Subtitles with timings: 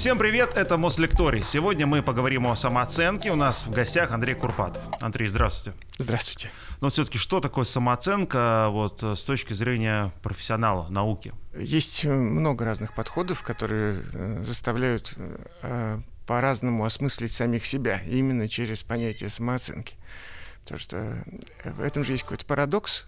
[0.00, 1.42] Всем привет, это Мослекторий.
[1.42, 3.30] Сегодня мы поговорим о самооценке.
[3.32, 4.82] У нас в гостях Андрей Курпатов.
[4.98, 5.78] Андрей, здравствуйте.
[5.98, 6.50] Здравствуйте.
[6.80, 11.34] Но все-таки что такое самооценка вот, с точки зрения профессионала, науки?
[11.54, 15.12] Есть э, много разных подходов, которые э, заставляют
[15.60, 19.96] э, по-разному осмыслить самих себя, именно через понятие самооценки.
[20.62, 21.24] Потому что
[21.62, 23.04] в этом же есть какой-то парадокс.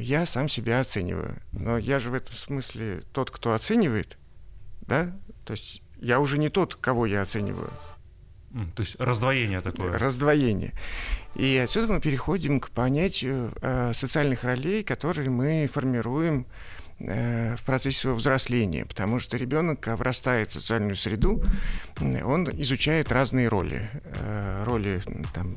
[0.00, 1.40] Я сам себя оцениваю.
[1.52, 4.18] Но я же в этом смысле тот, кто оценивает,
[4.80, 5.12] да?
[5.46, 7.70] То есть я уже не тот, кого я оцениваю.
[8.74, 9.98] То есть раздвоение такое.
[9.98, 10.72] Раздвоение.
[11.34, 16.46] И отсюда мы переходим к понятию э, социальных ролей, которые мы формируем
[16.98, 21.44] Э, в процессе своего взросления, потому что ребенок врастает в социальную среду,
[22.00, 23.90] он изучает разные роли.
[24.04, 25.02] Э, роли
[25.34, 25.54] там,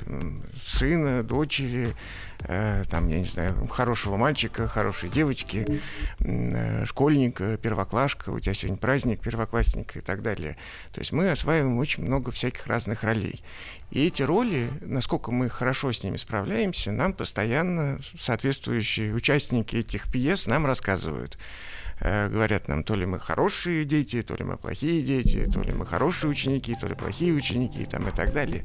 [0.66, 1.96] сына, дочери,
[2.44, 5.82] э, там, я не знаю, хорошего мальчика, хорошей девочки,
[6.86, 10.58] школьника, первоклашка, у тебя сегодня праздник, первоклассника и так далее.
[10.94, 13.44] То есть мы осваиваем очень много всяких разных ролей.
[13.92, 20.46] И эти роли, насколько мы хорошо с ними справляемся, нам постоянно соответствующие участники этих пьес
[20.46, 25.50] нам рассказывают э, говорят нам, то ли мы хорошие дети, то ли мы плохие дети,
[25.52, 28.64] то ли мы хорошие ученики, то ли плохие ученики там, и так далее.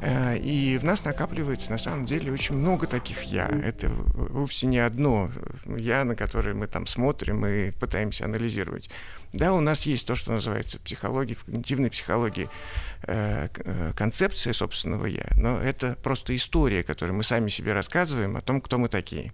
[0.00, 3.46] Э, и в нас накапливается на самом деле очень много таких «я».
[3.46, 5.30] Это вовсе не одно
[5.66, 8.90] «я», на которое мы там смотрим и пытаемся анализировать.
[9.32, 12.48] Да, у нас есть то, что называется психология, в когнитивной психологии
[13.02, 18.40] э, э, концепция собственного «я», но это просто история, которую мы сами себе рассказываем о
[18.40, 19.32] том, кто мы такие.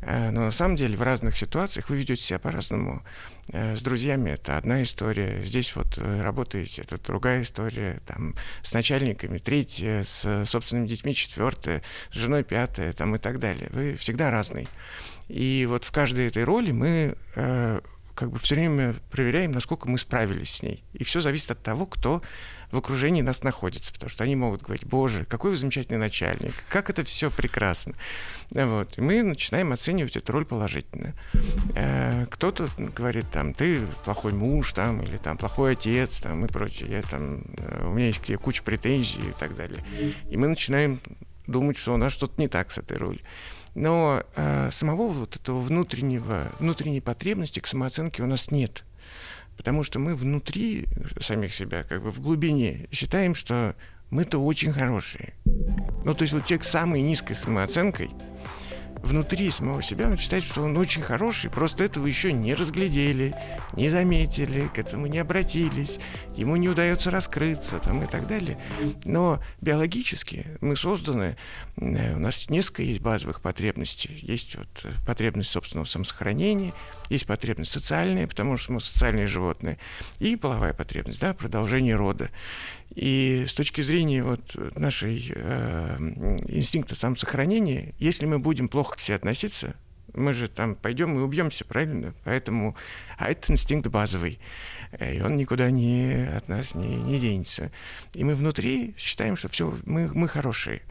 [0.00, 3.02] Э, но на самом деле в разных ситуациях вы ведете себя по-разному.
[3.50, 10.02] С друзьями это одна история, здесь вот работаете, это другая история, там с начальниками третья,
[10.02, 11.82] с собственными детьми четвертая,
[12.12, 13.70] с женой пятая, там и так далее.
[13.72, 14.68] Вы всегда разный.
[15.28, 17.16] И вот в каждой этой роли мы
[18.14, 20.84] как бы все время проверяем, насколько мы справились с ней.
[20.92, 22.20] И все зависит от того, кто
[22.70, 26.90] в окружении нас находится, потому что они могут говорить, боже, какой вы замечательный начальник, как
[26.90, 27.94] это все прекрасно.
[28.50, 28.98] Вот.
[28.98, 31.14] И мы начинаем оценивать эту роль положительно.
[31.74, 36.90] Э, кто-то говорит, там, ты плохой муж, там, или там, плохой отец, там, и прочее.
[36.90, 39.84] Я, там, э, у меня есть куча претензий и так далее.
[40.28, 41.00] И мы начинаем
[41.46, 43.20] думать, что у нас что-то не так с этой ролью.
[43.74, 48.84] Но э, самого вот этого внутреннего, внутренней потребности к самооценке у нас нет.
[49.58, 50.86] Потому что мы внутри
[51.20, 53.74] самих себя, как бы в глубине, считаем, что
[54.08, 55.34] мы-то очень хорошие.
[56.04, 58.08] Ну, то есть вот человек с самой низкой самооценкой,
[59.02, 63.34] внутри самого себя он считает, что он очень хороший, просто этого еще не разглядели,
[63.74, 65.98] не заметили, к этому не обратились,
[66.36, 68.58] ему не удается раскрыться там, и так далее.
[69.04, 71.36] Но биологически мы созданы,
[71.76, 74.18] э, у нас несколько есть базовых потребностей.
[74.22, 76.72] Есть вот э, потребность собственного самосохранения,
[77.08, 79.78] есть потребность социальная, потому что мы социальные животные,
[80.18, 82.30] и половая потребность, да, продолжение рода.
[82.94, 85.96] И с точки зрения вот нашей э,
[86.48, 89.76] инстинкта самосохранения, если мы будем плохо к себе относиться,
[90.14, 92.14] мы же там пойдем и убьемся, правильно?
[92.24, 92.76] Поэтому,
[93.18, 94.38] а это инстинкт базовый,
[94.92, 97.70] э, и он никуда не от нас не, не денется.
[98.14, 100.82] И мы внутри считаем, что все, мы, мы хорошие.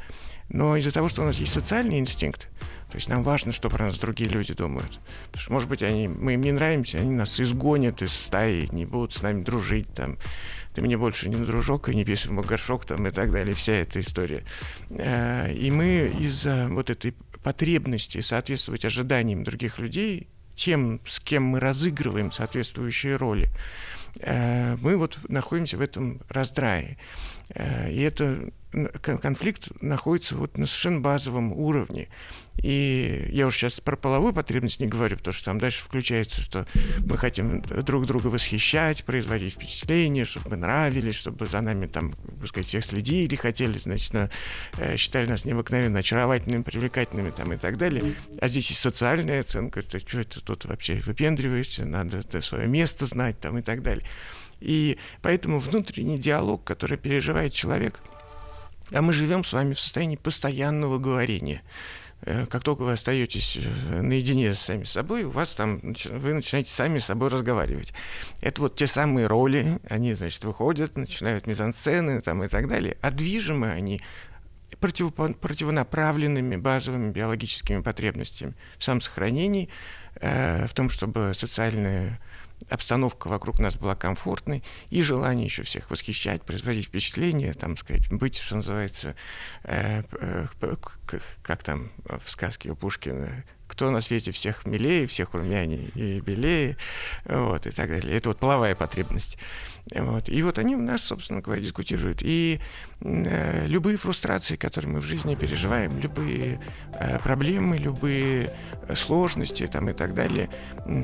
[0.50, 2.48] Но из-за того, что у нас есть социальный инстинкт,
[2.90, 5.00] то есть нам важно, что про нас другие люди думают.
[5.26, 8.86] Потому что, может быть, они, мы им не нравимся, они нас изгонят из стаи, не
[8.86, 10.18] будут с нами дружить, там,
[10.74, 14.00] ты мне больше не дружок и не писем горшок, там, и так далее, вся эта
[14.00, 14.44] история.
[14.90, 21.60] Э, и мы из-за вот этой потребности соответствовать ожиданиям других людей, тем, с кем мы
[21.60, 23.50] разыгрываем соответствующие роли,
[24.20, 26.98] э, мы вот находимся в этом раздрае.
[27.56, 28.50] Э, и это
[29.02, 32.10] конфликт находится вот на совершенно базовом уровне.
[32.58, 36.66] И я уже сейчас про половую потребность не говорю, потому что там дальше включается, что
[37.00, 42.14] мы хотим друг друга восхищать, производить впечатление, чтобы мы нравились, чтобы за нами там,
[42.46, 44.14] сказать, всех следили, хотели, значит,
[44.78, 48.16] э, считали нас необыкновенно очаровательными, привлекательными там и так далее.
[48.42, 53.40] А здесь и социальная оценка, то что это тут вообще выпендриваешься, надо свое место знать
[53.40, 54.06] там и так далее.
[54.60, 58.02] И поэтому внутренний диалог, который переживает человек,
[58.92, 61.62] а мы живем с вами в состоянии постоянного говорения
[62.22, 66.72] э, как только вы остаетесь э, наедине с сами собой, у вас там, вы начинаете
[66.72, 67.94] сами с собой разговаривать.
[68.42, 73.12] Это вот те самые роли, они, значит, выходят, начинают мизансцены там и так далее, а
[73.12, 74.02] движимы они
[74.80, 79.70] против, противонаправленными базовыми биологическими потребностями в самосохранении,
[80.16, 82.20] э, в том, чтобы социальная
[82.70, 88.38] обстановка вокруг нас была комфортной, и желание еще всех восхищать, производить впечатление, там, сказать, быть,
[88.38, 89.16] что называется,
[89.64, 90.48] э, э,
[91.42, 96.78] как там в сказке у Пушкина, кто на свете всех милее, всех румянее и белее,
[97.26, 98.16] вот, и так далее.
[98.16, 99.38] Это вот половая потребность.
[99.94, 100.30] Вот.
[100.30, 102.20] И вот они у нас, собственно говоря, дискутируют.
[102.22, 102.60] И
[103.00, 106.60] любые фрустрации, которые мы в жизни переживаем, любые
[106.94, 108.52] э, проблемы, любые
[108.88, 110.50] э, сложности там, и так далее,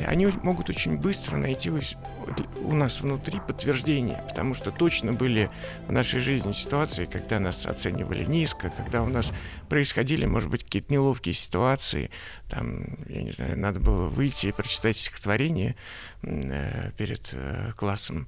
[0.07, 5.51] они могут очень быстро найти у нас внутри подтверждение, потому что точно были
[5.87, 9.31] в нашей жизни ситуации, когда нас оценивали низко, когда у нас
[9.69, 12.09] происходили, может быть, какие-то неловкие ситуации,
[12.49, 15.75] там, я не знаю, надо было выйти и прочитать стихотворение э,
[16.97, 18.27] перед э, классом,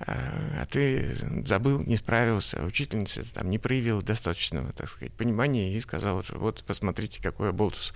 [0.00, 1.16] а, а ты
[1.46, 6.64] забыл, не справился, учительница там не проявила достаточного, так сказать, понимания и сказала, что вот
[6.64, 7.94] посмотрите, какой болтус.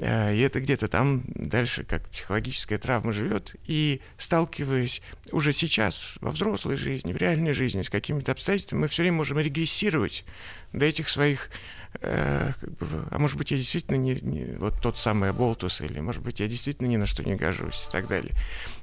[0.00, 5.00] А, и это где-то там дальше, как психологическая травма живет, и сталкиваясь
[5.30, 9.38] уже сейчас во взрослой жизни, в реальной жизни с какими-то обстоятельствами, мы все время можем
[9.38, 10.24] регрессировать
[10.72, 11.50] до этих своих
[12.00, 16.00] Э, как бы, а может быть, я действительно не, не вот тот самый Болтус, или,
[16.00, 18.32] может быть, я действительно ни на что не гожусь и так далее.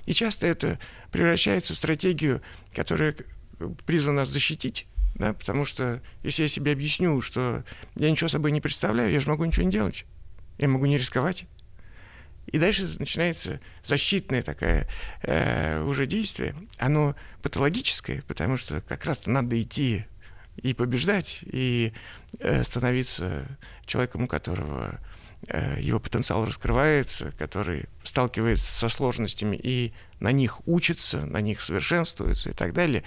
[0.06, 0.80] И часто это
[1.12, 2.42] превращается в стратегию,
[2.74, 3.16] которая
[3.86, 7.64] призвана нас защитить, да, потому что если я себе объясню, что
[7.96, 10.06] я ничего собой не представляю, я же могу ничего не делать,
[10.58, 11.46] я могу не рисковать.
[12.48, 14.88] И дальше начинается защитное такое
[15.22, 16.56] э, уже действие.
[16.78, 20.06] Оно патологическое, потому что как раз-то надо идти
[20.62, 21.94] и побеждать, и
[22.40, 23.46] э, становиться
[23.86, 25.00] человеком, у которого
[25.48, 32.50] э, его потенциал раскрывается, который сталкивается со сложностями и на них учится, на них совершенствуется
[32.50, 33.04] и так далее.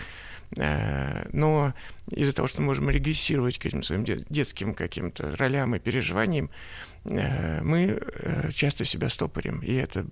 [0.57, 1.75] Э, но
[2.11, 6.51] из-за того, что мы можем регрессировать к этим своим детским каким-то ролям и переживаниям,
[7.05, 8.01] мы
[8.55, 9.59] часто себя стопорим.
[9.59, 10.07] И это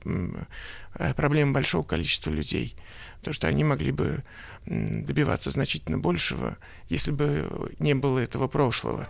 [1.14, 2.74] проблема большого количества людей.
[3.20, 4.24] Потому что они могли бы
[4.66, 6.56] добиваться значительно большего,
[6.88, 9.08] если бы не было этого прошлого,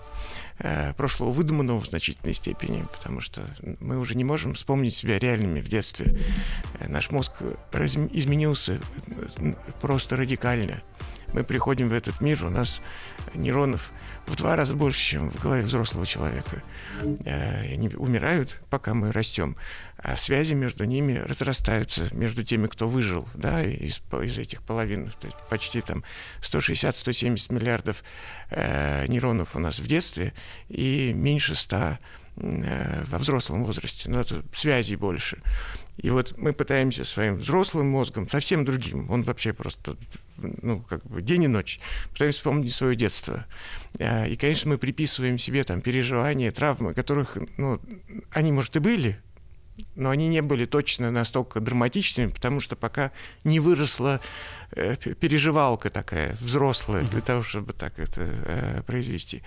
[0.58, 3.43] э, прошлого выдуманного в значительной степени, потому что
[3.81, 6.19] мы уже не можем вспомнить себя реальными в детстве.
[6.79, 7.32] Э, наш мозг
[7.73, 10.82] изменился э, просто радикально.
[11.32, 12.80] Мы приходим в этот мир, у нас
[13.34, 13.92] нейронов
[14.26, 16.62] в два раза больше, чем в голове взрослого человека.
[17.24, 19.56] Э, они умирают, пока мы растем,
[19.96, 25.26] а связи между ними разрастаются, между теми, кто выжил, да, из, из этих половин, то
[25.26, 26.04] есть почти там
[26.42, 28.02] 160-170 миллиардов
[28.50, 30.32] э, нейронов у нас в детстве
[30.68, 31.98] и меньше 100 э,
[32.36, 35.38] во взрослом возрасте, но это связей больше.
[35.98, 39.96] И вот мы пытаемся своим взрослым мозгом, совсем другим, он вообще просто
[40.38, 41.80] ну, как бы день и ночь,
[42.12, 43.46] пытаемся вспомнить свое детство.
[43.98, 47.80] А, и, конечно, мы приписываем себе там переживания, травмы, которых, ну,
[48.30, 49.20] они, может, и были,
[49.94, 53.12] но они не были точно настолько драматичными, потому что пока
[53.44, 54.20] не выросла
[54.72, 59.42] э, переживалка такая взрослая для того, чтобы так это э, произвести.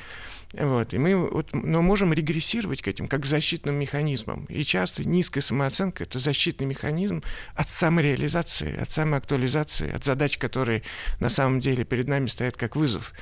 [0.53, 0.93] Вот.
[0.93, 4.45] И мы вот, но можем регрессировать к этим как к защитным механизмам.
[4.45, 7.23] И часто низкая самооценка— это защитный механизм
[7.55, 10.83] от самореализации, от самоактуализации, от задач, которые
[11.19, 13.13] на самом деле перед нами стоят как вызов.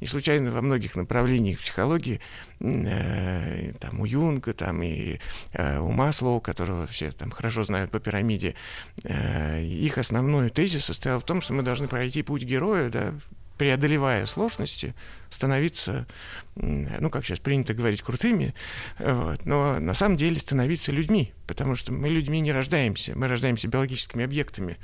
[0.00, 2.20] Не случайно во многих направлениях психологии,
[2.60, 5.18] э, там у Юнга, там и
[5.52, 8.54] э, у Маслоу, которого все там хорошо знают по пирамиде,
[9.04, 13.14] э, их основной тезис состоял в том, что мы должны пройти путь героя, да,
[13.58, 14.94] преодолевая сложности,
[15.28, 16.06] становиться,
[16.54, 18.54] ну, как сейчас принято говорить, крутыми,
[18.98, 23.68] вот, но на самом деле становиться людьми, потому что мы людьми не рождаемся, мы рождаемся
[23.68, 24.78] биологическими объектами.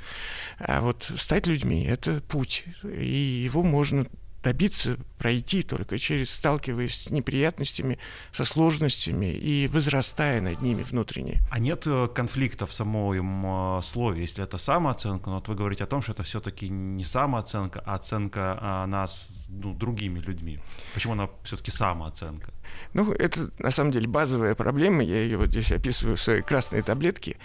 [0.59, 4.05] А вот стать людьми— это путь, и его можно
[4.47, 7.99] добиться, пройти только через сталкиваясь с неприятностями,
[8.31, 11.41] со сложностями и возрастая над ними внутренне.
[11.51, 15.83] А нет э, конфликта в самом э, слове, если это самооценка, но вот вы говорите
[15.83, 20.59] о том, что это все-таки не самооценка, а оценка а, нас ну, другими людьми.
[20.93, 22.53] Почему она все-таки самооценка?
[22.93, 25.03] Ну, это на самом деле базовая проблема.
[25.03, 27.35] Я ее вот здесь описываю в своей красной таблетке.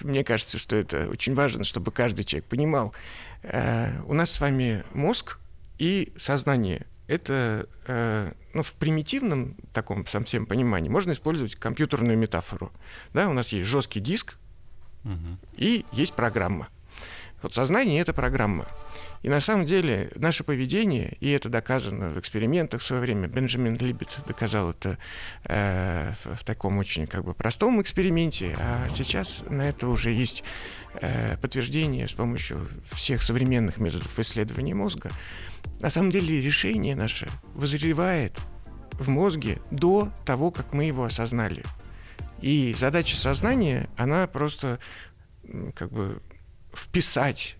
[0.00, 2.92] Мне кажется, что это очень важно, чтобы каждый человек понимал.
[3.42, 5.38] Э, у нас с вами мозг,
[5.78, 6.86] и сознание.
[7.06, 12.72] Это э, ну, в примитивном таком совсем понимании можно использовать компьютерную метафору.
[13.14, 14.36] Да, у нас есть жесткий диск
[15.04, 15.38] угу.
[15.56, 16.68] и есть программа.
[17.40, 18.66] Вот сознание— это программа.
[19.22, 23.76] И на самом деле наше поведение, и это доказано в экспериментах в свое время, Бенджамин
[23.76, 24.98] Либет доказал это
[25.44, 30.42] э, в, в таком очень как бы простом эксперименте, а сейчас на это уже есть
[30.94, 35.10] э, подтверждение с помощью всех современных методов исследования мозга.
[35.80, 38.36] На самом деле решение наше вызревает
[38.92, 41.62] в мозге до того, как мы его осознали.
[42.40, 44.78] И задача сознания, она просто
[45.74, 46.20] как бы
[46.74, 47.56] вписать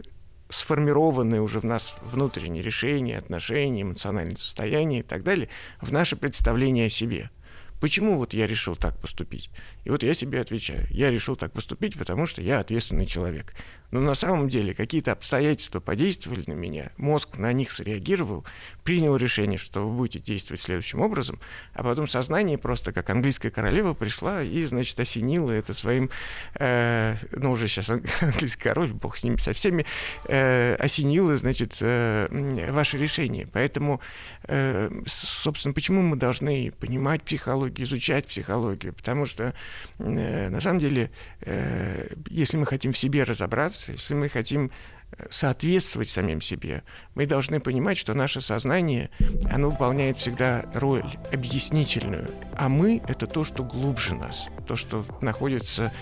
[0.50, 5.48] сформированные уже в нас внутренние решения, отношения, эмоциональное состояние и так далее
[5.80, 7.30] в наше представление о себе.
[7.80, 9.50] Почему вот я решил так поступить?
[9.84, 13.54] И вот я себе отвечаю, я решил так поступить, потому что я ответственный человек.
[13.90, 18.44] Но на самом деле какие-то обстоятельства подействовали на меня, мозг на них среагировал,
[18.84, 21.40] принял решение, что вы будете действовать следующим образом,
[21.72, 26.10] а потом сознание просто как английская королева пришла и, значит, осенила это своим,
[26.56, 27.88] э, ну уже сейчас
[28.20, 29.86] английский король, бог с ними со всеми,
[30.26, 33.48] э, осенила, значит, э, ваше решение.
[33.50, 34.02] Поэтому,
[34.44, 38.92] э, собственно, почему мы должны понимать психологию, изучать психологию?
[38.92, 39.54] Потому что,
[39.98, 41.10] э, на самом деле,
[41.40, 44.70] э, если мы хотим в себе разобраться, если мы хотим
[45.10, 46.82] э, соответствовать самим себе,
[47.14, 49.10] мы должны понимать, что наше сознание,
[49.50, 55.92] оно выполняет всегда роль объяснительную, а мы— это то, что глубже нас, то, что находится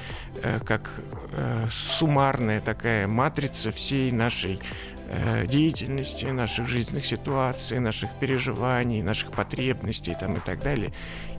[0.43, 1.01] э, как
[1.33, 4.61] э, суммарная такая матрица всей нашей
[5.09, 10.93] Э, деятельности, наших жизненных ситуаций, наших переживаний, наших потребностей там, и так далее.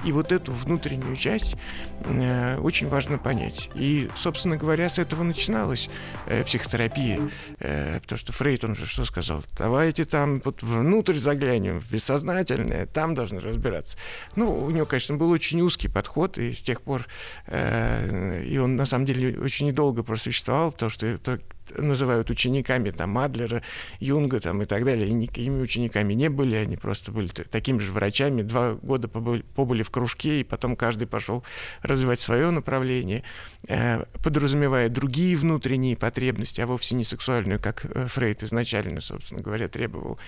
[0.05, 1.55] И вот эту внутреннюю часть
[2.01, 3.69] э, очень важно понять.
[3.75, 5.89] И, собственно говоря, с этого начиналась
[6.25, 7.29] э, психотерапия.
[7.59, 9.43] Э, потому что Фрейд, он же что сказал?
[9.57, 13.97] Давайте там вот внутрь заглянем, в бессознательное, там должны разбираться.
[14.35, 17.05] Ну, у него, конечно, был очень узкий подход, и с тех пор,
[17.47, 21.39] э, и он на самом деле очень недолго просуществовал, потому что это
[21.75, 23.61] называют учениками там Адлера,
[23.99, 27.91] Юнга там, и так далее, и никакими учениками не были, они просто были такими же
[27.91, 31.43] врачами, два года побыли, побыли в кружке, и потом каждый пошел
[31.81, 33.23] развивать свое направление,
[33.67, 39.67] э, подразумевая другие внутренние потребности, а вовсе не сексуальную, как э, Фрейд изначально, собственно говоря,
[39.67, 40.19] требовал.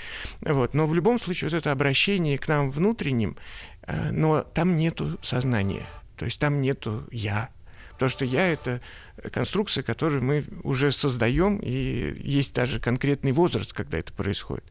[0.42, 0.74] Вот.
[0.74, 3.36] Но в любом случае вот это обращение к нам внутренним,
[3.84, 5.86] э, но там нету сознания,
[6.16, 7.50] то есть там нету «я»,
[8.00, 8.80] Потому что я— это
[9.34, 14.64] конструкция, которую мы уже создаем, и есть даже конкретный возраст, когда это происходит.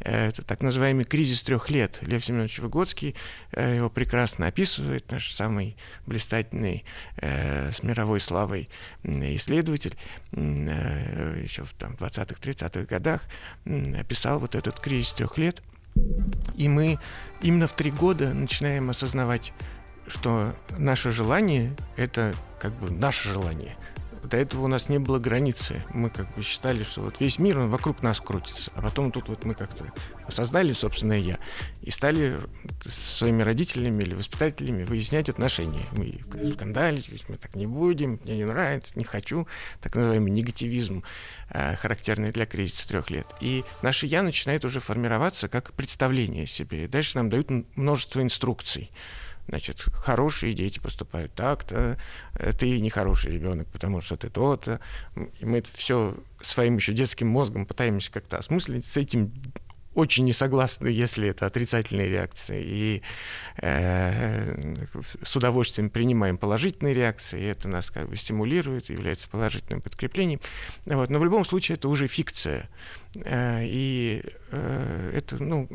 [0.00, 1.98] Это так называемый кризис трех лет.
[2.00, 3.14] Лев Семенович Выгодский
[3.52, 6.86] э, его прекрасно описывает, наш самый блистательный
[7.18, 8.70] э, с мировой славой
[9.04, 9.94] исследователь,
[10.32, 13.24] э, еще в там, 20-х, 30-х годах
[13.98, 15.62] описал вот этот кризис трех лет.
[16.56, 16.98] И мы
[17.42, 19.52] именно в три года начинаем осознавать
[20.10, 23.76] что наше желание— это как бы наше желание.
[24.22, 25.82] До этого у нас не было границы.
[25.94, 28.70] Мы как бы считали, что вот весь мир, он вокруг нас крутится.
[28.74, 29.86] А потом тут вот мы как-то
[30.26, 31.38] осознали собственное «я»
[31.80, 32.38] и стали
[32.84, 35.86] с своими родителями или воспитателями выяснять отношения.
[35.92, 36.20] Мы
[36.52, 39.48] скандалить, мы так не будем, мне не нравится, не хочу.
[39.80, 41.02] Так называемый негативизм,
[41.48, 43.26] э, характерный для кризиса трех лет.
[43.40, 46.84] И наше «я» начинает уже формироваться как представление о себе.
[46.84, 48.90] И дальше нам дают множество инструкций
[49.50, 51.98] значит, хорошие дети поступают так-то,
[52.58, 54.80] ты нехороший ребенок, потому что ты то-то.
[55.40, 59.32] Мы все своим еще детским мозгом пытаемся как-то осмыслить, с этим
[60.00, 63.02] очень не согласны, если это отрицательные реакции, и
[63.58, 64.86] э,
[65.22, 70.40] с удовольствием принимаем положительные реакции, и это нас как бы стимулирует, является положительным подкреплением.
[70.86, 71.10] Вот.
[71.10, 72.68] Но в любом случае это уже фикция.
[73.24, 75.68] Э, и э, это ну,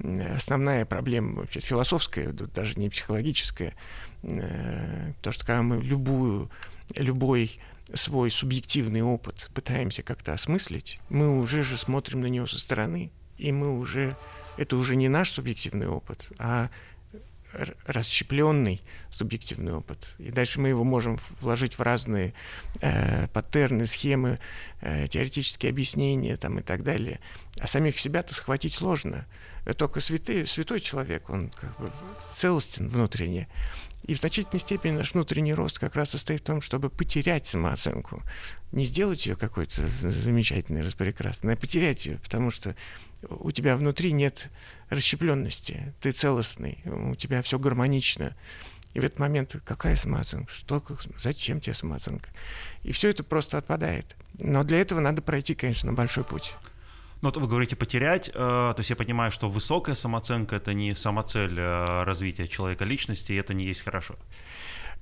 [0.00, 3.74] э, основная проблема вообще философская, даже не психологическая.
[4.22, 6.48] То, что когда мы любую,
[6.94, 7.58] любой
[7.92, 13.10] свой субъективный опыт пытаемся как-то осмыслить, мы уже же смотрим на него со стороны,
[13.42, 14.16] и мы уже,
[14.56, 16.70] это уже не наш субъективный опыт, а
[17.86, 18.80] расщепленный
[19.10, 20.14] субъективный опыт.
[20.18, 22.32] И дальше мы его можем вложить в разные
[22.80, 24.38] э, паттерны, схемы,
[24.80, 27.20] э, теоретические объяснения там, и так далее.
[27.58, 29.26] А самих себя-то схватить сложно.
[29.76, 31.90] Только святый, святой человек, он как бы
[32.30, 33.48] целостен внутренне.
[34.04, 38.22] И в значительной степени наш внутренний рост как раз состоит в том, чтобы потерять самооценку.
[38.72, 42.74] Не сделать ее какой-то замечательной, распрекрасной, а потерять ее, потому что
[43.28, 44.50] у тебя внутри нет
[44.88, 48.36] расщепленности, ты целостный, у тебя все гармонично.
[48.94, 50.52] И в этот момент какая самооценка?
[50.52, 50.82] Что,
[51.16, 52.28] зачем тебе самооценка?
[52.82, 54.16] И все это просто отпадает.
[54.38, 56.54] Но для этого надо пройти, конечно, большой путь.
[57.22, 60.96] Ну, вот вы говорите потерять, э, то есть я понимаю, что высокая самооценка это не
[60.96, 64.16] самоцель э, развития человека личности, и это не есть хорошо.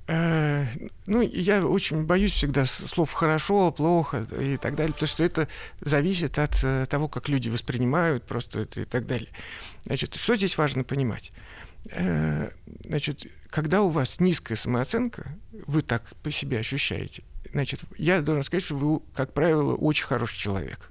[0.07, 0.67] Э,
[1.07, 5.49] ну, я очень боюсь всегда слов хорошо, плохо и так далее, потому что это
[5.81, 9.29] зависит от того, как люди воспринимают просто это и так далее.
[9.85, 11.33] Значит, что здесь важно понимать?
[12.85, 18.65] Значит, когда у вас низкая самооценка, вы так по себе ощущаете, значит, я должен сказать,
[18.65, 20.91] что вы, как правило, очень хороший человек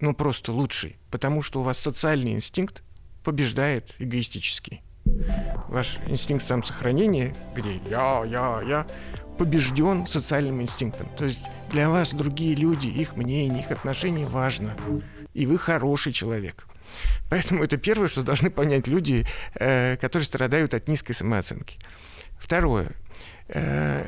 [0.00, 2.82] ну просто лучший, потому что у вас социальный инстинкт
[3.24, 4.82] побеждает эгоистический.
[5.68, 8.86] Ваш инстинкт самосохранения, где я, я, я,
[9.38, 11.08] побежден социальным инстинктом.
[11.16, 14.76] То есть для вас другие люди, их мнение, их отношения важно.
[15.34, 16.66] И вы хороший человек.
[17.28, 21.78] Поэтому это первое, что должны понять люди, э, которые страдают от низкой самооценки.
[22.38, 22.92] Второе.
[23.48, 24.02] Э,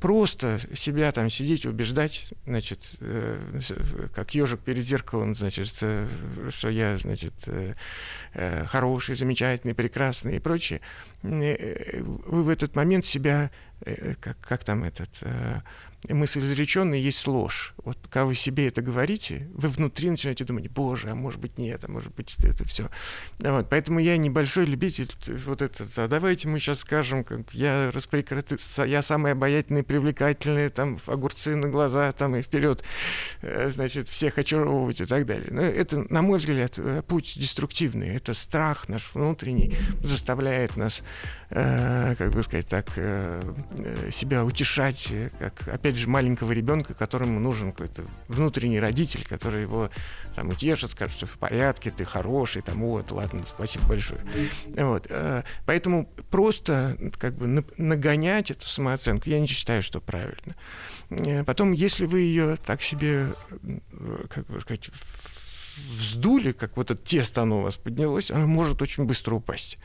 [0.00, 3.60] просто себя там сидеть, убеждать, значит, э,
[4.14, 6.06] как ежик перед зеркалом, значит, э,
[6.50, 7.32] что я, значит,
[8.66, 10.80] хороший, замечательный, прекрасный и прочее,
[11.22, 13.50] вы в этот момент себя,
[14.20, 15.10] как, как там этот,
[16.08, 17.74] мысль изреченная есть ложь.
[17.84, 21.84] Вот пока вы себе это говорите, вы внутри начинаете думать, боже, а может быть нет,
[21.84, 22.90] а может быть это все.
[23.38, 25.10] Вот, поэтому я небольшой любитель
[25.46, 25.86] вот это.
[25.96, 28.56] А давайте мы сейчас скажем, как я распрекрати...
[28.86, 32.84] я самый обаятельный, привлекательный, там огурцы на глаза, там и вперед,
[33.42, 35.48] э, значит, всех очаровывать и так далее.
[35.50, 38.14] Но это, на мой взгляд, э, путь деструктивный.
[38.16, 41.02] Это страх наш внутренний заставляет нас,
[41.54, 43.40] э, как бы сказать так, э,
[43.78, 49.90] э себя утешать, как опять же, маленького ребенка, которому нужен какой-то внутренний родитель, который его
[50.34, 54.20] там утешит, скажет, что в порядке, ты хороший, там, вот, ладно, спасибо большое.
[54.76, 55.10] Вот.
[55.64, 60.54] Поэтому просто как бы нагонять эту самооценку, я не считаю, что правильно.
[61.46, 63.32] Потом, если вы ее так себе,
[64.28, 64.90] как бы сказать,
[65.90, 69.78] вздули, как вот это тесто оно у вас поднялось, оно может очень быстро упасть.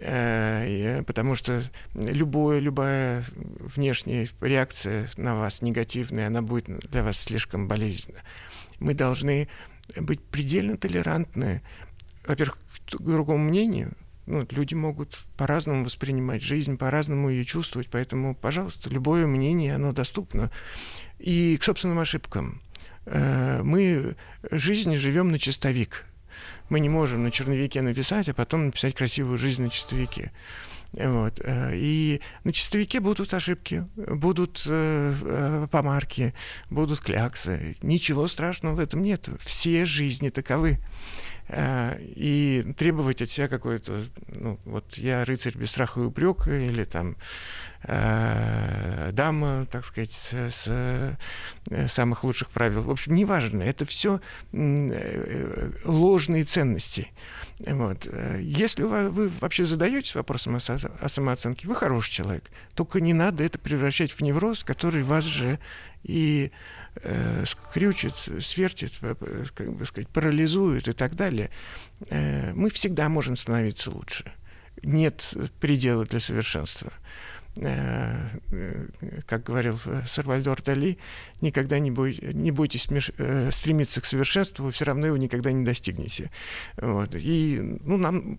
[0.00, 1.62] Э, потому что
[1.94, 8.20] любое, любая внешняя реакция на вас негативная, она будет для вас слишком болезненна.
[8.78, 9.48] Мы должны
[9.96, 11.62] быть предельно толерантны,
[12.26, 12.58] во-первых,
[12.90, 13.94] к другому мнению,
[14.26, 20.50] ну, люди могут по-разному воспринимать жизнь, по-разному ее чувствовать, поэтому, пожалуйста, любое мнение, оно доступно.
[21.18, 22.60] И к собственным ошибкам.
[23.06, 24.16] Э, мы
[24.50, 26.04] жизнь живем на чистовик.
[26.68, 30.32] Мы не можем на черновике написать, а потом написать красивую жизнь на чистовике.
[30.92, 31.40] Вот.
[31.42, 36.34] Э, и на чистовике будут ошибки, будут э, помарки,
[36.70, 37.76] будут кляксы.
[37.82, 39.28] Ничего страшного в этом нет.
[39.40, 40.78] Все жизни таковы.
[41.48, 44.04] Э, и требовать от себя какой-то,
[44.46, 47.16] ну, вот я рыцарь без страха и упрека, или там
[47.82, 50.62] э, дама, так сказать, с,
[51.68, 52.82] с самых лучших правил.
[52.82, 54.20] В общем, неважно, это все
[54.52, 57.10] э, ложные ценности.
[57.58, 58.06] Вот.
[58.38, 62.44] Если вы, вы вообще задаетесь вопросом о, о самооценке, вы хороший человек.
[62.74, 65.58] Только не надо это превращать в невроз, который вас же
[66.04, 66.52] и
[67.02, 68.92] э, скрючит, свертит,
[69.54, 71.50] как бы сказать, парализует и так далее.
[72.08, 74.32] Э, мы всегда можем становиться лучше.
[74.82, 76.92] Нет предела для совершенства.
[77.58, 78.86] Э, э,
[79.26, 80.98] как говорил Сальвадор Дали,
[81.40, 85.64] никогда не, бой, не меж, э, стремиться к совершенству, вы все равно его никогда не
[85.64, 86.30] достигнете.
[86.76, 87.14] Вот.
[87.14, 88.38] И ну, нам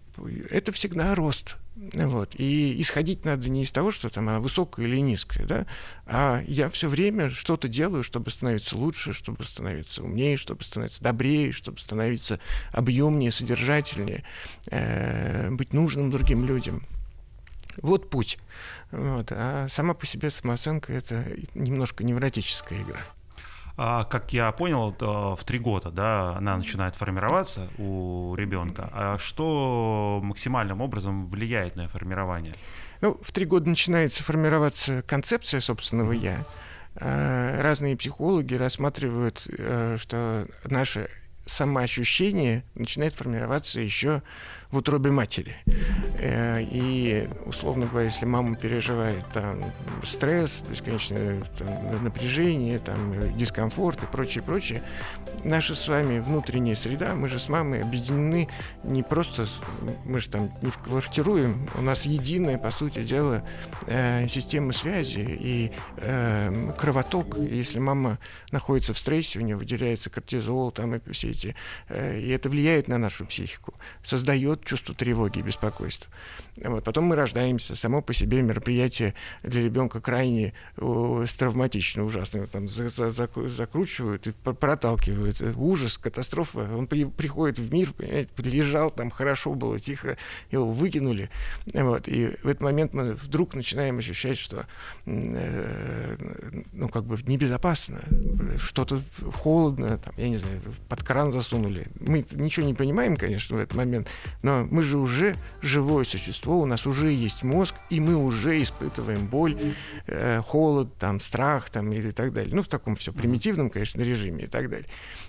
[0.51, 1.57] это всегда рост.
[1.93, 2.35] Вот.
[2.37, 5.65] И исходить надо не из того, что там она высокая или низкая, да,
[6.05, 11.51] а я все время что-то делаю, чтобы становиться лучше, чтобы становиться умнее, чтобы становиться добрее,
[11.51, 12.39] чтобы становиться
[12.71, 14.23] объемнее, содержательнее,
[14.69, 16.83] э, быть нужным другим людям.
[17.81, 18.37] Вот путь.
[18.91, 19.27] Вот.
[19.31, 22.99] А сама по себе самооценка— это немножко невротическая игра.
[23.79, 28.89] А, как я понял, в три года да, она начинает формироваться у ребенка.
[28.91, 32.55] А что максимальным образом влияет на формирование?
[33.01, 36.45] Ну, в три года начинается формироваться концепция собственного «я».
[36.99, 41.09] А, разные психологи рассматривают, э, что наше
[41.45, 44.23] самоощущение начинает формироваться еще
[44.71, 45.55] в утробе матери.
[46.19, 49.61] Э, и, условно говоря, если мама переживает там
[50.03, 54.83] стресс, бесконечное там, напряжение, там, дискомфорт и прочее, прочее,
[55.43, 58.49] наша с вами внутренняя среда, мы же с мамой объединены
[58.83, 59.47] не просто,
[60.05, 63.43] мы же там не квартируем, у нас единая, по сути дела,
[63.85, 67.37] э, система связи и э, кровоток.
[67.37, 68.19] Если мама
[68.51, 71.55] находится в стрессе, у нее выделяется кортизол, там и все эти,
[71.89, 76.11] и это влияет на нашу психику, создает вот чувство тревоги и беспокойства.
[76.63, 76.83] Вот.
[76.83, 77.75] Потом мы рождаемся.
[77.75, 82.47] Само по себе мероприятие для ребенка крайне о, травматично, ужасно.
[82.47, 85.41] Там за, за, за, закручивают и проталкивают.
[85.55, 86.69] Ужас, катастрофа.
[86.75, 87.93] Он при, приходит в мир,
[88.37, 90.17] лежал там, хорошо было, тихо,
[90.51, 91.29] его выкинули.
[91.73, 92.07] Вот.
[92.07, 94.65] И в этот момент мы вдруг начинаем ощущать, что
[95.05, 96.17] э,
[96.73, 98.01] ну, как бы небезопасно,
[98.57, 99.01] что-то
[99.33, 101.87] холодно, там, я не знаю, под кран засунули.
[101.99, 104.07] Мы ничего не понимаем, конечно, в этот момент,
[104.47, 109.27] но мы же уже живое существо, у нас уже есть мозг, и мы уже испытываем
[109.27, 109.73] боль,
[110.05, 112.55] э, холод, там, страх там, или так далее.
[112.55, 114.87] Ну, в таком все примитивном, конечно, режиме и так далее.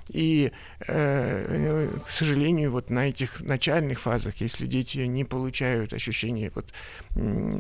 [0.09, 0.53] И,
[0.87, 6.73] э, к сожалению, вот на этих начальных фазах, если дети не получают ощущения, вот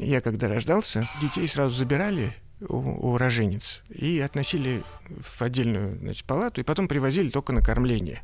[0.00, 2.36] я когда рождался, детей сразу забирали
[2.68, 8.22] у, у роженец и относили в отдельную значит, палату, и потом привозили только на кормление.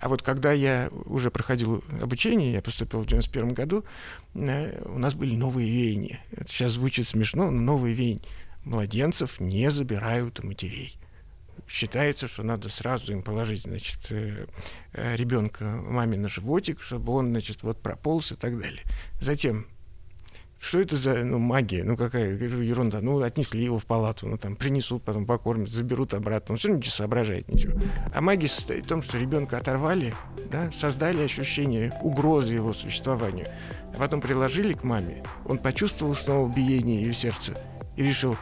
[0.00, 3.84] А вот когда я уже проходил обучение, я поступил в 91 году,
[4.34, 6.20] э, у нас были новые веяния.
[6.32, 8.22] Это сейчас звучит смешно, но новые веяния.
[8.64, 10.96] Младенцев не забирают у матерей
[11.68, 14.46] считается, что надо сразу им положить, значит, э,
[14.92, 18.82] э, ребенка маме на животик, чтобы он, значит, вот прополз и так далее.
[19.20, 19.66] Затем
[20.60, 21.84] что это за ну, магия?
[21.84, 23.00] Ну, какая ерунда.
[23.00, 26.52] Ну, отнесли его в палату, ну, там, принесут, потом покормят, заберут обратно.
[26.52, 27.80] Он все равно не соображает ничего.
[28.14, 30.14] А магия состоит в том, что ребенка оторвали,
[30.50, 33.46] да, создали ощущение угрозы его существованию.
[33.94, 35.24] А потом приложили к маме.
[35.46, 37.54] Он почувствовал снова биение ее сердца
[37.96, 38.36] и решил,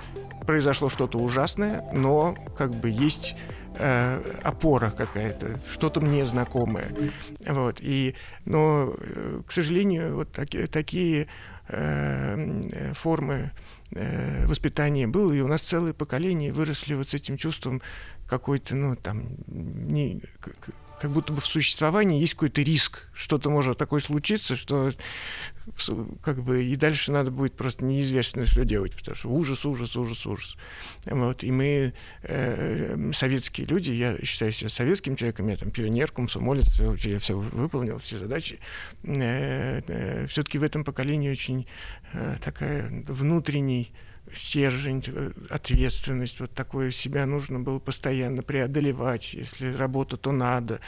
[0.44, 3.36] произошло что-то ужасное, но как бы есть
[3.76, 6.88] э, опора какая-то, что-то мне знакомое.
[7.46, 7.78] Вот.
[7.80, 11.28] И, но, э, к сожалению, вот таки, такие
[11.68, 13.52] э, формы
[13.92, 17.82] э, воспитания было, и у нас целое поколение выросли вот с этим чувством
[18.26, 20.20] какой-то, ну, там, не,
[21.00, 24.92] как будто бы в существовании есть какой-то риск, что-то может такое случиться, что
[26.22, 30.26] как бы и дальше надо будет просто неизвестно, что делать, потому что ужас, ужас, ужас,
[30.26, 30.56] ужас.
[31.04, 36.80] Вот, и мы, э, советские люди, я считаю себя советским человеком, я там пионер, комсомолец,
[37.04, 38.58] я все выполнил, все задачи.
[39.04, 41.66] Э, э, все-таки в этом поколении очень
[42.12, 43.92] э, такая внутренний
[44.34, 49.34] стержень, э, ответственность, вот такое себя нужно было постоянно преодолевать.
[49.34, 50.80] Если работа, то надо.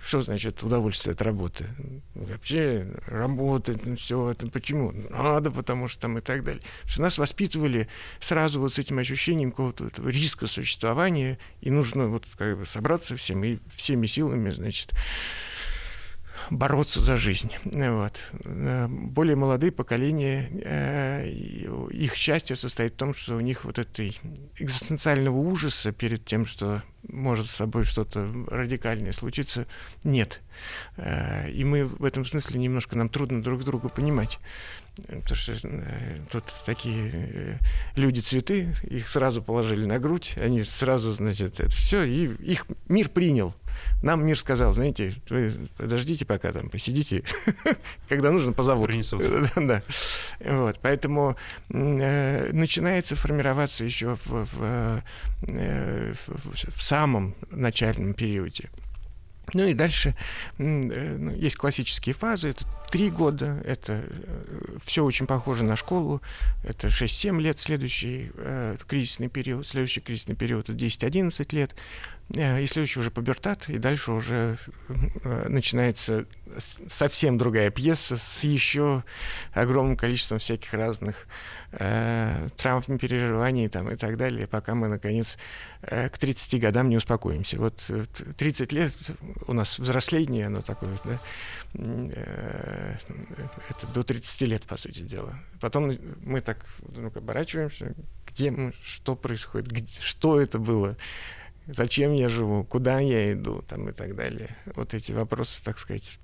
[0.00, 1.66] Что значит удовольствие от работы?
[2.14, 4.92] Вообще работать, ну, все это почему?
[5.10, 6.62] Надо, потому что там и так далее.
[6.84, 7.88] Что нас воспитывали
[8.20, 13.42] сразу вот с этим ощущением какого-то риска существования, и нужно вот как бы собраться всем
[13.44, 14.92] и всеми силами, значит,
[16.50, 17.52] бороться за жизнь.
[17.64, 18.20] Вот.
[18.44, 21.28] Э, более молодые поколения, э,
[21.90, 24.18] их счастье состоит в том, что у них вот этой
[24.58, 29.66] экзистенциального ужаса перед тем, что может с собой что-то радикальное случиться,
[30.04, 30.40] нет.
[30.96, 34.38] Э, и мы в этом смысле немножко нам трудно друг друга понимать.
[34.96, 35.52] Потому что
[36.32, 37.60] тут такие
[37.96, 43.54] люди-цветы, их сразу положили на грудь, они сразу, значит, это все, и их мир принял.
[44.02, 47.24] Нам мир сказал, знаете, вы подождите пока там, посидите,
[48.08, 48.86] когда нужно, позовут.
[49.56, 49.82] да.
[50.40, 51.36] Вот, поэтому
[51.70, 55.02] э, начинается формироваться еще в, в,
[55.48, 58.70] э, в, в самом начальном периоде.
[59.54, 60.14] Ну и дальше
[60.58, 60.62] э,
[61.18, 62.50] ну, есть классические фазы.
[62.50, 66.22] Это три года, это э, все очень похоже на школу.
[66.64, 69.66] Это 6-7 лет, следующий э, кризисный период.
[69.66, 71.74] Следующий кризисный период это 10-11 лет.
[72.34, 76.26] Э, и следующий уже пубертат, и дальше уже э, начинается
[76.88, 79.04] совсем другая пьеса с еще
[79.52, 81.26] огромным количеством всяких разных
[81.72, 85.38] э, травм, переживаний там, и так далее, пока мы, наконец,
[85.82, 87.58] э, к 30 годам не успокоимся.
[87.58, 87.90] Вот
[88.36, 88.92] 30 лет
[89.46, 91.20] у нас взросление, оно такое, да,
[91.74, 92.75] э,
[93.68, 95.38] это до 30 лет, по сути дела.
[95.60, 95.92] Потом
[96.24, 97.94] мы так ну, оборачиваемся,
[98.26, 100.96] где мы, что происходит, где, что это было,
[101.66, 104.56] зачем я живу, куда я иду, там и так далее.
[104.74, 106.20] Вот эти вопросы, так сказать,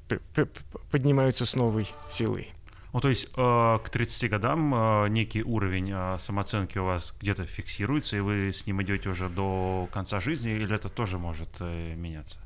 [0.90, 2.52] поднимаются с новой силой.
[2.92, 7.46] Ну, то есть э, к 30 годам э, некий уровень э, самооценки у вас где-то
[7.46, 11.94] фиксируется, и вы с ним идете уже до конца жизни, или это тоже может э,
[11.94, 12.38] меняться?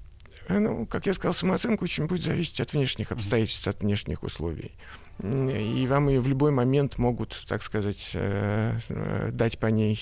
[0.48, 4.72] Э, ну, как я сказал, самооценка очень будет зависеть от внешних обстоятельств, от внешних условий.
[5.22, 9.98] И вам ее в любой момент могут, так сказать, э, э, дать по ней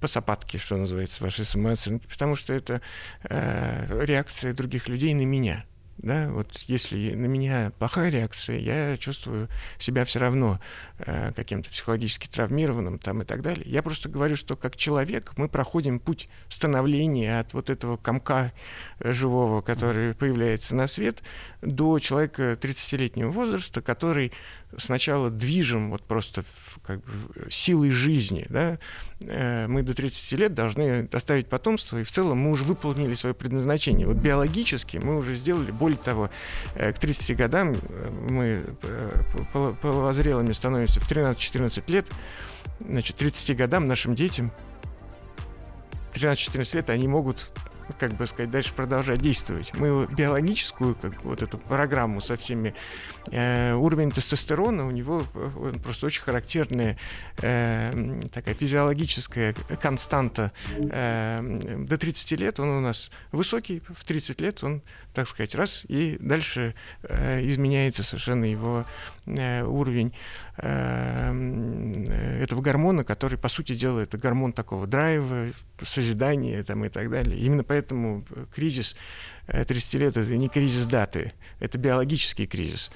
[0.00, 2.80] по сапатке, что называется, вашей самооценки, потому что это
[3.22, 5.64] реакция других людей на меня.
[5.98, 10.60] Да, вот если на меня плохая реакция, я чувствую себя все равно
[10.98, 13.64] э, каким-то психологически травмированным там и так далее.
[13.68, 18.52] Я просто говорю, что как человек мы проходим путь становления от вот этого комка
[19.00, 21.20] э, живого, который появляется на свет,
[21.62, 24.32] до человека 30-летнего возраста, который
[24.76, 26.44] сначала движем вот просто
[26.82, 28.46] как бы, силой жизни.
[28.48, 28.78] Да?
[29.20, 33.34] Э, мы до 30 лет должны оставить потомство, и в целом мы уже выполнили свое
[33.34, 34.06] предназначение.
[34.06, 36.30] Вот биологически мы уже сделали, более того,
[36.74, 38.64] э, к 30 годам э, мы
[39.52, 42.10] половозрелыми становимся в 13-14 лет,
[42.80, 44.52] значит, 30 годам нашим детям
[46.12, 47.50] 13-14 лет они могут
[47.98, 49.72] как бы сказать, дальше продолжать действовать.
[49.74, 52.74] Мы биологическую, как вот эту программу со всеми
[53.30, 55.22] э, уровень тестостерона у него
[55.82, 56.98] просто очень характерная
[57.40, 60.52] э, такая физиологическая константа.
[60.76, 61.40] Э,
[61.78, 64.82] до 30 лет он у нас высокий, в 30 лет он,
[65.14, 68.84] так сказать, раз, и дальше э, изменяется совершенно его
[69.28, 70.12] уровень
[70.56, 75.48] этого гормона, который, по сути дела, это гормон такого драйва,
[75.82, 77.38] созидания там, и так далее.
[77.38, 78.22] Именно поэтому
[78.54, 78.96] кризис
[79.46, 82.90] 30 лет— это не кризис даты, это биологический кризис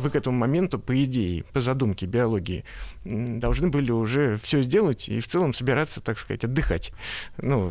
[0.00, 2.64] вы к этому моменту, по идее, по задумке биологии,
[3.04, 6.92] должны были уже все сделать и в целом собираться, так сказать, отдыхать,
[7.38, 7.70] ну,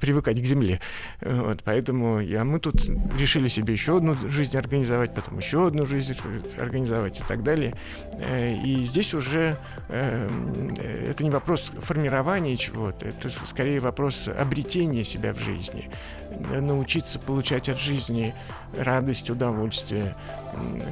[0.00, 0.80] привыкать к земле.
[1.20, 6.16] Вот, поэтому а мы тут решили себе еще одну жизнь организовать, потом еще одну жизнь
[6.58, 7.74] организовать и так далее.
[8.18, 9.56] Э, и здесь уже
[9.88, 10.28] э,
[11.10, 15.90] это не вопрос формирования чего-то, это скорее вопрос обретения себя в жизни,
[16.38, 18.34] научиться получать от жизни
[18.76, 20.16] радость, удовольствие.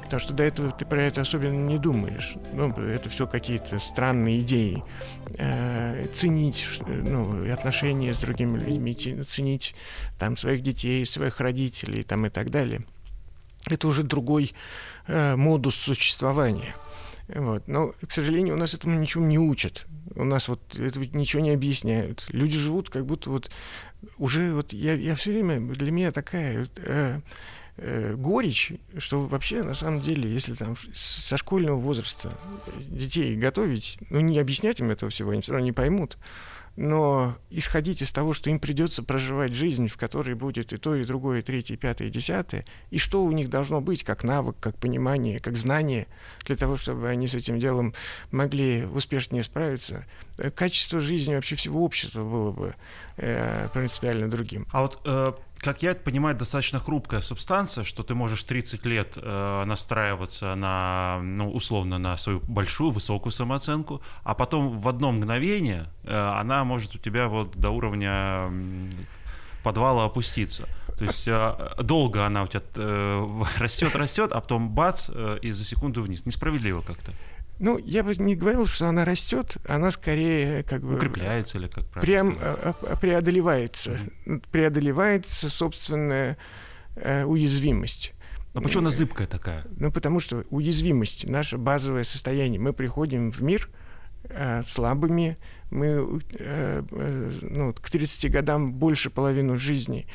[0.02, 2.34] Потому что до этого ты про это особенно не думаешь.
[2.52, 4.84] Ну, это все какие-то странные идеи.
[5.38, 9.74] Э, ценить ну, отношения с другими людьми, ценить
[10.18, 12.82] там, своих детей, своих родителей там, и так далее.
[13.68, 14.52] Это уже другой
[15.06, 16.74] э, модус существования.
[17.28, 17.66] Вот.
[17.66, 19.86] Но, к сожалению, у нас этому ничего не учат.
[20.14, 22.26] У нас вот этого ничего не объясняют.
[22.30, 23.50] Люди живут как будто вот
[24.18, 27.20] уже вот я, я все время для меня такая э,
[27.76, 32.32] э, горечь, что вообще на самом деле, если там со школьного возраста
[32.78, 36.16] детей готовить, ну не объяснять им этого всего, они все равно не поймут
[36.76, 41.04] но исходить из того, что им придется проживать жизнь, в которой будет и то, и
[41.04, 44.56] другое, и третье, и пятое, и десятое, и что у них должно быть как навык,
[44.60, 46.06] как понимание, как знание,
[46.44, 47.94] для того, чтобы они с этим делом
[48.30, 50.04] могли успешнее справиться,
[50.38, 52.74] э, качество жизни вообще всего общества было бы
[53.16, 54.66] э, принципиально другим.
[54.70, 59.12] А вот э, как я это понимаю, достаточно хрупкая субстанция, что ты можешь 30 лет
[59.16, 65.86] э, настраиваться на, ну, условно, на свою большую, высокую самооценку, а потом в одно мгновение
[66.04, 68.50] э, она может у тебя вот до уровня
[69.62, 70.68] подвала опуститься.
[70.96, 75.50] То есть э, долго она у тебя э, растет, растет, а потом бац, э, и
[75.50, 76.24] за секунду вниз.
[76.24, 77.12] Несправедливо как-то.
[77.58, 80.96] Ну, я бы не говорил, что она растет, она скорее как бы...
[80.96, 83.98] Укрепляется или как правильно Прям а, а, преодолевается.
[84.26, 84.44] Mm-hmm.
[84.50, 86.36] Преодолевается собственная
[86.96, 88.12] э, уязвимость.
[88.52, 89.66] Но почему она зыбкая такая?
[89.78, 92.60] Ну, потому что уязвимость, наше базовое состояние.
[92.60, 93.70] Мы приходим в мир
[94.24, 95.38] э, слабыми,
[95.70, 100.06] мы э, э, ну, к 30 годам больше половину жизни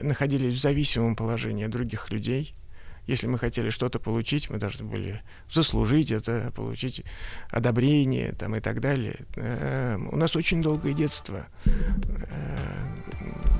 [0.00, 2.54] находились в зависимом положении от других людей–
[3.06, 7.04] если мы хотели что-то получить, мы должны были заслужить это, получить
[7.50, 9.16] одобрение там, и так далее.
[9.36, 11.46] Э, у нас очень долгое детство.
[11.64, 12.86] Э,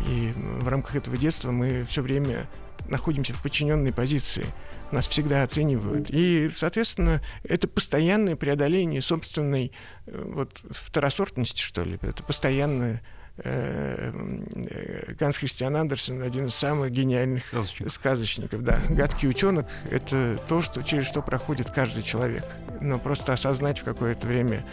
[0.08, 2.48] и в рамках этого детства мы все время
[2.88, 4.46] находимся в подчиненной позиции.
[4.92, 6.10] Нас всегда оценивают.
[6.10, 9.72] И, соответственно, это постоянное преодоление собственной
[10.06, 11.98] э, вот, второсортности, что ли.
[12.02, 13.02] Это постоянное
[13.42, 17.90] Ганс Христиан Андерсен один из самых гениальных Сказочник.
[17.90, 18.64] сказочников.
[18.64, 18.80] Да.
[18.88, 22.44] Гадкий утенок— это то, что, через что проходит каждый человек.
[22.80, 24.64] Но просто осознать в какое-то время,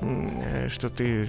[0.00, 1.28] э, что ты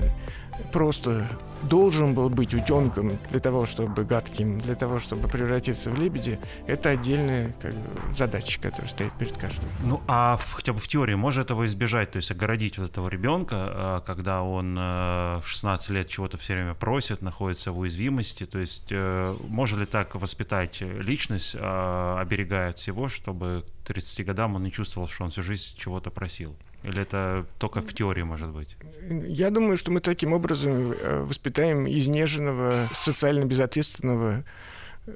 [0.72, 1.28] просто
[1.63, 6.89] должен был быть утенком для того, чтобы гадким, для того, чтобы превратиться в лебедя, это
[6.89, 7.74] отдельная как
[8.15, 9.65] задача, которая стоит перед каждым.
[9.84, 13.10] Ну, а в, хотя бы в теории можно этого избежать, то есть огородить вот этого
[13.10, 18.46] ребенка, э, когда он э, в 16 лет чего-то все время просит, находится в уязвимости,
[18.46, 24.56] то есть э, можно ли так воспитать личность, оберегая от всего, чтобы к 30 годам
[24.56, 26.56] он не чувствовал, что он всю жизнь чего-то просил?
[26.86, 28.78] Или это только в теории может быть?
[29.28, 34.43] Я думаю, что мы таким образом э, воспитаем изнеженного, социально безответственного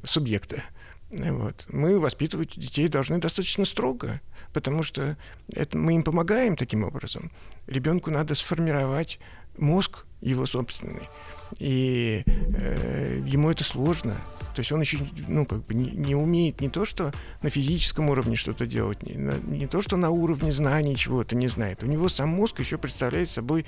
[0.04, 0.64] субъекта.
[1.10, 1.66] Вот.
[1.70, 4.22] Мы воспитывать детей должны достаточно строго,
[4.54, 5.18] потому что
[5.54, 7.32] это мы им помогаем таким образом.
[7.68, 9.20] Ребенку надо сформировать
[9.58, 11.08] мозг его собственный.
[11.58, 14.18] И э, ему это сложно.
[14.56, 18.10] То есть он еще ну, как бы не, не умеет не то, что на физическом
[18.10, 21.84] уровне что-то делать, не, на, не то, что на уровне знаний чего-то не знает.
[21.84, 23.66] У него сам мозг еще представляет собой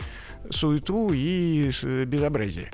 [0.50, 1.72] суету и
[2.06, 2.72] безобразие.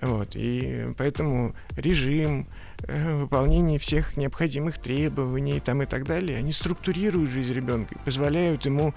[0.00, 0.30] Вот.
[0.34, 2.48] И поэтому режим,
[2.82, 8.94] э, выполнение всех необходимых требований там, и так далее, они структурируют жизнь ребенка, позволяют ему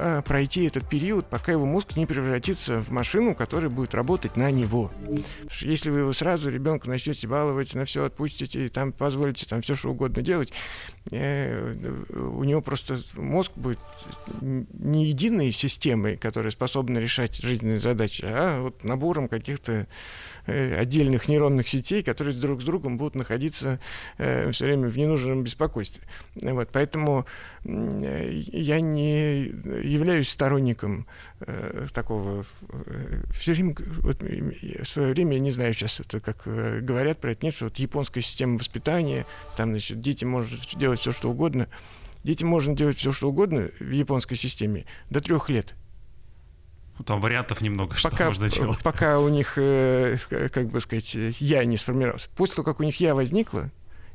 [0.00, 4.50] а, пройти этот период, пока его мозг не превратится в машину, которая будет работать на
[4.50, 4.90] него.
[5.60, 9.74] если вы его сразу ребенка начнете баловать, на все отпустите, и там позволите там все
[9.74, 10.52] что угодно делать,
[11.10, 11.74] э,
[12.10, 13.80] у него просто мозг будет
[14.40, 19.86] не единой системой, которая способна решать жизненные задачи, а вот набором каких-то Э,
[20.48, 23.80] отдельных нейронных сетей, которые друг с другом будут находиться
[24.16, 26.04] э, все время в ненужном беспокойстве.
[26.34, 27.26] Вот, поэтому
[27.64, 31.06] э, я не являюсь сторонником
[31.40, 32.44] э, такого.
[32.70, 37.20] Э, все время, вот, в свое время, я не знаю сейчас, это как э, говорят
[37.20, 41.30] про это, нет, что вот японская система воспитания, там, значит, дети могут делать все, что
[41.30, 41.68] угодно.
[42.24, 45.74] Детям можно делать все, что угодно в японской системе до трех лет.
[47.06, 48.78] Там вариантов немного, что пока, можно делать.
[48.82, 52.28] Пока у них, э, как бы сказать, я не сформировался.
[52.36, 53.70] После того, как у них я возникла,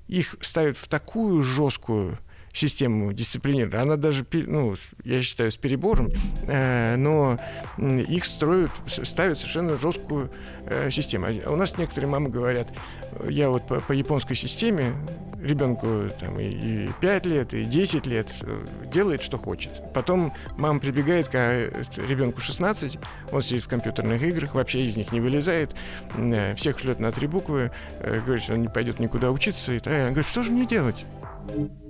[0.08, 2.18] их ставят в такую жесткую
[2.54, 3.82] систему дисциплинирования.
[3.82, 6.10] Она даже, ну, я считаю, с перебором,
[6.48, 7.38] э, но
[7.78, 10.32] их строят, ставят совершенно жесткую
[10.68, 11.28] э, систему.
[11.46, 12.68] А у нас некоторые мамы говорят,
[13.28, 14.96] я вот по, по японской системе
[15.42, 19.72] ребенку там, и, и 5 лет, и 10 лет э, делает, что хочет.
[19.94, 23.00] Потом мама прибегает, к ребенку 16,
[23.32, 25.72] он сидит в компьютерных играх, вообще из них не вылезает,
[26.56, 29.74] всех шлет на три буквы, говорит, что он не пойдет никуда учиться.
[29.74, 29.94] И так.
[29.94, 31.06] Она говорит, что же мне делать?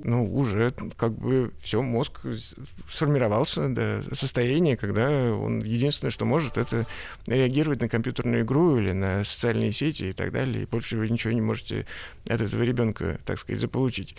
[0.03, 2.21] Ну, уже как бы все, мозг
[2.89, 6.85] сформировался до состояния, когда он единственное, что может, это
[7.27, 10.63] реагировать на компьютерную игру или на социальные сети и так далее.
[10.63, 11.85] И больше вы ничего не можете
[12.27, 14.15] от этого ребенка, так сказать, заполучить.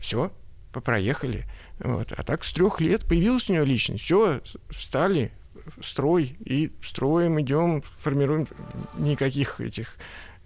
[0.00, 0.32] Все,
[0.72, 1.44] проехали.
[1.78, 2.12] Вот.
[2.12, 4.04] А так с трех лет появилась у него личность.
[4.04, 5.32] Все, встали,
[5.80, 8.46] строй, и строим, идем, формируем
[8.96, 9.96] никаких этих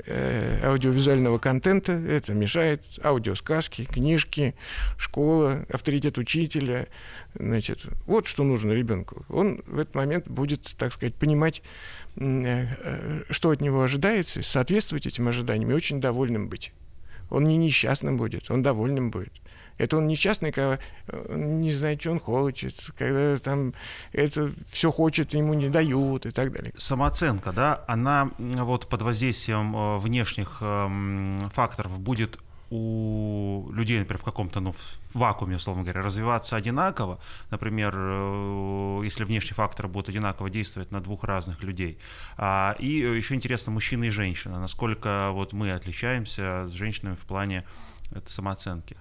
[0.07, 1.93] Э, аудиовизуального контента.
[1.93, 4.57] Это мешает аудиосказки, книжки,
[4.99, 6.89] школа, авторитет учителя.
[7.35, 9.25] Значит, вот что нужно ребенку.
[9.29, 11.63] Он в этот момент будет, так сказать, понимать,
[12.17, 16.73] э, что от него ожидается, соответствовать этим ожиданиям и очень довольным быть.
[17.31, 19.33] Он не несчастным будет, он довольным будет.
[19.77, 23.75] Это он несчастный, когда э, не знает, что он хочет, когда там
[24.13, 26.73] это все хочет, ему не дают и так далее.
[26.77, 32.39] Самооценка, да, она вот под воздействием э, внешних эм, факторов будет
[32.71, 39.25] у людей, например, в каком-то ну, в вакууме, условно говоря, развиваться одинаково, например, э, если
[39.25, 41.99] внешний фактор будет одинаково действовать на двух разных людей.
[42.37, 47.65] А, и еще интересно, мужчина и женщина, насколько вот мы отличаемся с женщинами в плане
[48.11, 48.97] это самооценки.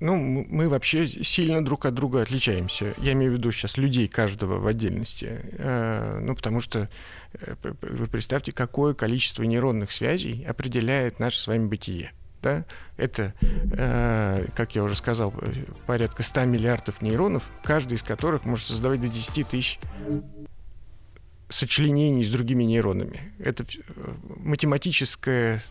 [0.00, 2.94] Ну, мы вообще сильно друг от друга отличаемся.
[2.98, 5.40] Я имею в виду сейчас людей каждого в отдельности.
[5.52, 6.90] Э, ну, потому что
[7.32, 12.12] э, вы представьте, какое количество нейронных связей определяет наше с вами бытие.
[12.44, 12.66] Да?
[12.98, 15.32] Это, э, как я уже сказал,
[15.86, 19.80] порядка 100 миллиардов нейронов, каждый из которых может создавать до 10 тысяч
[21.48, 23.32] сочленений с другими нейронами.
[23.38, 23.64] Это
[24.36, 25.62] математическая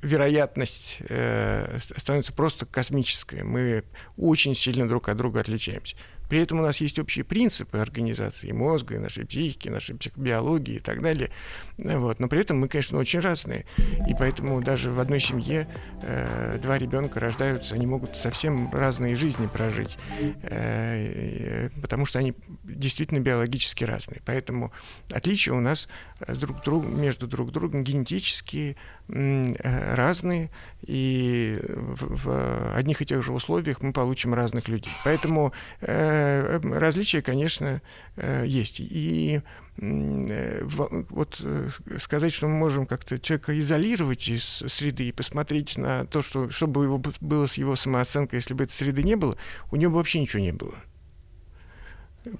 [0.00, 3.42] вероятность э, становится просто космической.
[3.42, 3.84] Мы
[4.16, 5.94] очень сильно друг от друга отличаемся.
[6.28, 10.80] При этом у нас есть общие принципы организации мозга, и нашей психики, нашей психобиологии и
[10.80, 11.30] так далее.
[11.78, 12.20] Вот.
[12.20, 13.64] Но при этом мы, конечно, очень разные.
[14.08, 15.68] И поэтому даже в одной семье
[16.02, 19.98] э, два ребенка рождаются, они могут совсем разные жизни прожить,
[20.42, 22.34] э, потому что они
[22.64, 24.20] действительно биологически разные.
[24.24, 24.72] Поэтому
[25.10, 25.88] отличия у нас
[26.28, 28.76] друг друг, между друг другом генетические,
[29.08, 30.50] э, разные,
[30.82, 34.92] и в, в одних и тех же условиях мы получим разных людей.
[35.04, 36.15] Поэтому Э,
[36.62, 37.82] различия, конечно,
[38.16, 38.80] э, есть.
[38.80, 39.40] И
[39.78, 41.44] э, вот
[41.98, 46.66] сказать, что мы можем как-то человека изолировать из среды и посмотреть на то, что, что
[46.66, 49.36] бы его было с его самооценкой, если бы этой среды не было,
[49.70, 50.74] у него бы вообще ничего не было.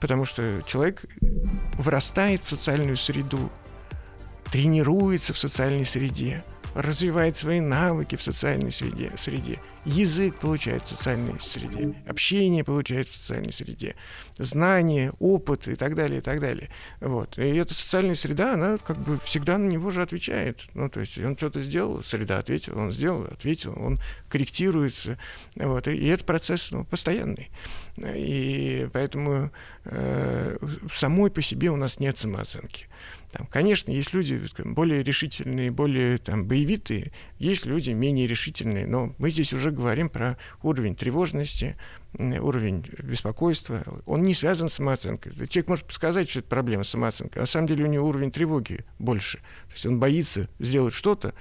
[0.01, 1.05] Потому что человек
[1.75, 3.51] вырастает в социальную среду,
[4.51, 6.45] тренируется в социальной среде–
[6.77, 9.61] развивает свои навыки в социальной среде, среде.
[9.87, 13.95] Язык получает в социальной среде, общение получает в социальной среде,
[14.37, 16.69] знания, опыт и так далее, и так далее.
[17.01, 17.39] Вот.
[17.39, 20.67] И эта социальная среда, она как бы всегда на него же отвечает.
[20.75, 25.19] Ну, то есть он что-то сделал, среда ответила, он сделал, ответил, он корректируется.
[25.55, 25.89] Вот.
[25.89, 27.51] И, и этот процесс ну, постоянный.
[27.97, 29.51] И поэтому
[29.85, 30.59] э,
[30.95, 32.87] самой по себе у нас нет самооценки.
[33.37, 39.31] Там, конечно, есть люди более решительные, более там, боевитые, есть люди менее решительные, но мы
[39.31, 41.77] здесь уже говорим про уровень тревожности,
[42.15, 43.83] уровень беспокойства.
[44.07, 45.35] Он не связан с самооценкой.
[45.49, 48.31] Человек может сказать, что это проблема с самооценкой, а на самом деле у него уровень
[48.31, 49.39] тревоги больше.
[49.67, 51.35] То есть он боится сделать что-то,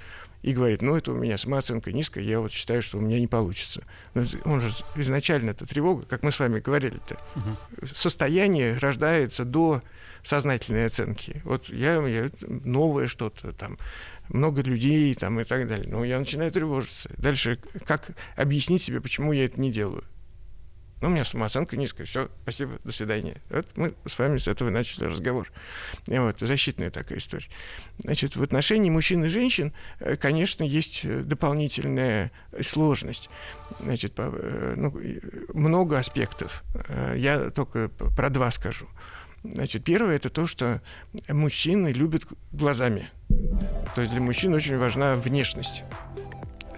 [0.46, 3.26] и говорит, ну это у меня самооценка низкая, я вот считаю, что у меня не
[3.26, 3.82] получится.
[4.14, 7.16] Но он же изначально это тревога, как мы с вами говорили-то.
[7.34, 7.86] Угу.
[7.92, 9.82] Состояние рождается до
[10.22, 11.42] сознательной оценки.
[11.44, 13.76] Вот я, я новое что-то там,
[14.28, 15.88] много людей там и так далее.
[15.88, 17.10] Но я начинаю тревожиться.
[17.18, 20.04] Дальше, как объяснить себе, почему я это не делаю?
[21.00, 22.06] Ну, у меня самооценка низкая.
[22.06, 23.36] Все, спасибо, до свидания.
[23.50, 25.52] Вот мы с вами с этого начали разговор.
[26.06, 27.48] И вот, защитная такая история.
[27.98, 32.32] Значит, в отношении мужчин и женщин, э, конечно, есть э, дополнительная
[32.62, 33.28] сложность.
[33.80, 34.98] Значит, э, ну,
[35.52, 36.64] много аспектов.
[37.14, 38.86] Я только про два скажу.
[39.44, 40.80] Значит, первое это то, что
[41.28, 43.08] мужчины любят глазами.
[43.94, 45.84] То есть для мужчин очень важна внешность.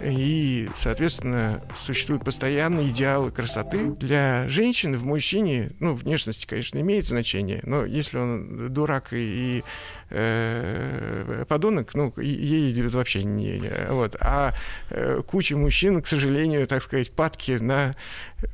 [0.00, 3.90] И, соответственно, существуют постоянные идеалы красоты.
[3.92, 9.64] Для женщины в мужчине, ну, внешность, конечно, имеет значение, но если он дурак и, и
[10.10, 13.60] э, подонок, ну, ей вообще не...
[13.90, 14.16] Вот.
[14.20, 14.54] А
[14.90, 17.96] э, куча мужчин, к сожалению, так сказать, падки на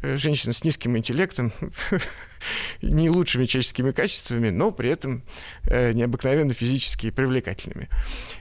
[0.02, 1.52] э, женщин с низким интеллектом,
[2.82, 5.22] не лучшими человеческими качествами, но при этом
[5.64, 7.88] э, необыкновенно физически привлекательными.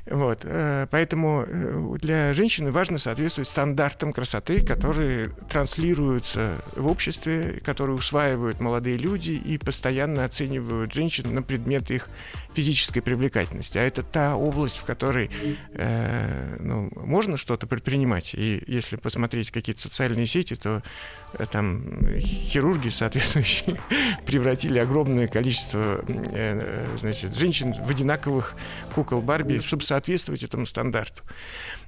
[0.05, 0.41] Вот.
[0.43, 8.59] Э, поэтому э, для женщины важно соответствовать стандартам красоты, которые транслируются в обществе, которые усваивают
[8.59, 12.09] молодые люди и постоянно оценивают женщин на предмет их
[12.53, 13.77] физической привлекательности.
[13.77, 15.29] А это та область, в которой
[15.73, 18.33] э, ну, можно что-то предпринимать.
[18.33, 20.83] И если посмотреть какие-то социальные сети, то
[21.51, 23.79] там хирурги соответствующие
[24.25, 28.55] превратили огромное количество э, э, значит, женщин в одинаковых
[28.93, 31.23] кукол Барби, чтобы соответствовать этому стандарту.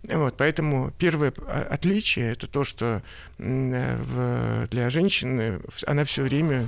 [0.03, 1.33] Вот, поэтому первое
[1.69, 3.01] отличие это то, что
[3.37, 6.67] э, в, для женщины она все время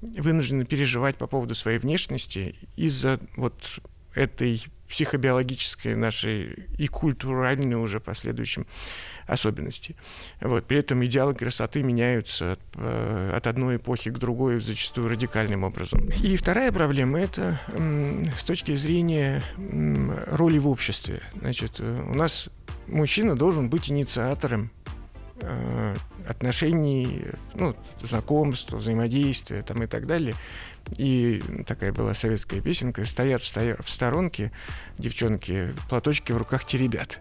[0.00, 3.80] вынуждена переживать по поводу своей внешности из-за вот
[4.14, 8.66] этой психобиологической нашей и культуральной уже последующем
[9.26, 9.96] особенности.
[10.40, 10.66] Вот.
[10.66, 16.08] При этом идеалы красоты меняются от, э, от одной эпохи к другой зачастую радикальным образом.
[16.22, 17.60] И вторая проблема– это
[18.38, 19.42] с точки зрения
[20.26, 21.22] роли в обществе.
[21.40, 22.48] Значит, э, у нас
[22.86, 24.75] мужчина должен быть инициатором э,
[26.26, 27.24] отношений,
[27.54, 30.34] ну, знакомств, взаимодействия там, и так далее.
[30.96, 34.52] И такая была советская песенка «Стоят в сторонке
[34.98, 37.20] девчонки, платочки в руках теребят».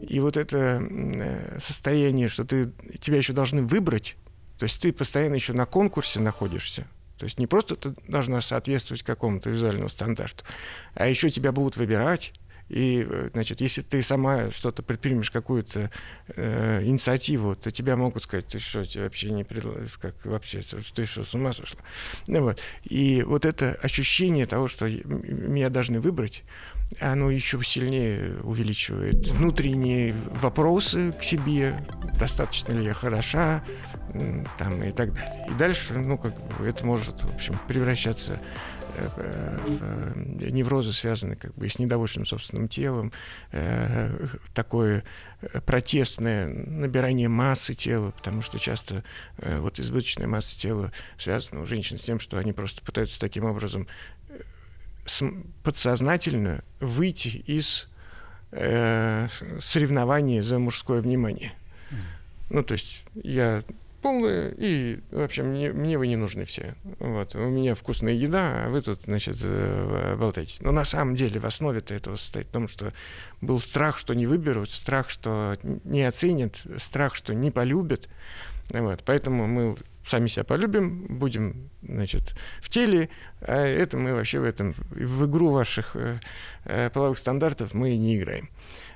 [0.00, 4.16] И вот это э, состояние, что ты, тебя еще должны выбрать,
[4.58, 6.86] то есть ты постоянно еще на конкурсе находишься,
[7.18, 10.44] то есть не просто ты должна соответствовать какому-то визуальному стандарту,
[10.94, 12.34] а еще тебя будут выбирать,
[12.68, 15.90] и, э, значит, если ты сама что-то предпримешь, какую-то
[16.28, 20.62] э, инициативу, то тебя могут сказать, ты что, тебе вообще не предлагаешь, как вообще,
[20.94, 21.80] ты что, с ума сошла?
[22.26, 22.60] Ну, вот.
[22.84, 26.42] И вот это ощущение того, что меня должны выбрать,
[27.00, 31.76] оно еще сильнее увеличивает внутренние вопросы к себе,
[32.18, 33.64] достаточно ли я хороша,
[34.58, 35.48] там, и так далее.
[35.50, 38.40] И дальше, ну, как бы, это может, в общем, превращаться
[40.50, 43.12] неврозы связаны как бы с недовольством собственным телом,
[43.52, 45.04] э, такое
[45.66, 49.04] протестное набирание массы тела, потому что часто
[49.38, 53.86] вот избыточная масса тела связана у женщин с тем, что они просто пытаются таким образом
[55.62, 57.88] подсознательно выйти из
[58.50, 61.52] соревнования за мужское внимание.
[62.48, 63.62] Ну, то есть я
[64.02, 66.74] полные, и вообще мне, мне вы не нужны все.
[66.98, 67.34] Вот.
[67.34, 70.58] У меня вкусная еда, а вы тут, значит, э, болтаете.
[70.60, 72.92] Но на самом деле в основе-то этого состоит в том, что
[73.40, 78.08] был страх, что не выберут, страх, что не оценят, страх, что не полюбят.
[78.70, 79.02] Вот.
[79.04, 79.76] Поэтому мы
[80.06, 83.08] сами себя полюбим, будем, значит, в теле,
[83.40, 86.20] а это мы вообще в этом, в игру ваших э,
[86.64, 88.48] э половых стандартов мы не играем.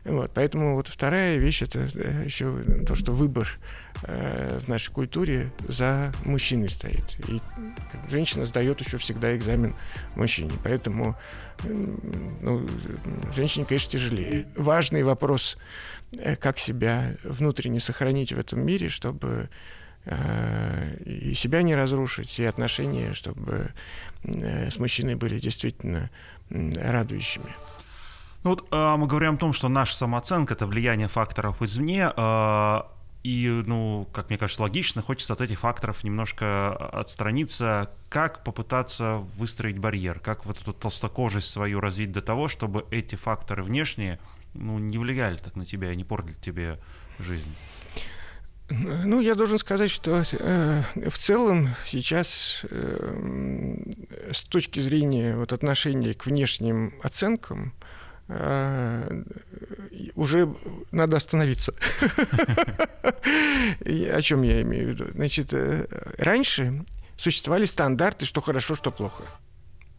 [0.05, 3.59] Вот, поэтому вот вторая вещь это э, еще то, что выбор
[4.03, 7.05] э, в нашей культуре за мужчиной стоит.
[7.29, 7.41] И
[8.09, 9.75] женщина сдает еще всегда экзамен
[10.17, 10.53] мужчине.
[10.65, 11.17] Поэтому
[11.63, 12.67] ну,
[13.35, 14.47] женщине, конечно, тяжелее.
[14.57, 15.59] Важный вопрос,
[16.17, 19.49] э, как себя внутренне сохранить в этом мире, чтобы
[21.05, 23.75] и себя не разрушить, и отношения, чтобы
[24.25, 26.09] с мужчиной были действительно
[26.49, 27.55] радующими.
[28.43, 32.81] Ну вот э, мы говорим о том, что наша самооценка— это влияние факторов извне, э,
[33.23, 37.91] и, ну, как мне кажется, логично, хочется от этих факторов немножко отстраниться.
[38.09, 40.21] Как попытаться выстроить барьер?
[40.21, 44.19] Как вот эту толстокожесть свою развить до того, чтобы эти факторы внешние,
[44.55, 46.79] ну, не влияли так на тебя и не портили тебе
[47.19, 47.55] жизнь?
[48.71, 53.83] Ну, я должен сказать, что э, в целом сейчас э,
[54.33, 57.75] с точки зрения вот, отношения к внешним оценкам,
[60.15, 60.55] уже
[60.93, 61.75] надо остановиться.
[63.85, 65.07] О чем я имею в виду?
[65.15, 65.87] Значит, э,
[66.19, 66.85] раньше
[67.17, 69.25] существовали стандарты, что хорошо, что плохо.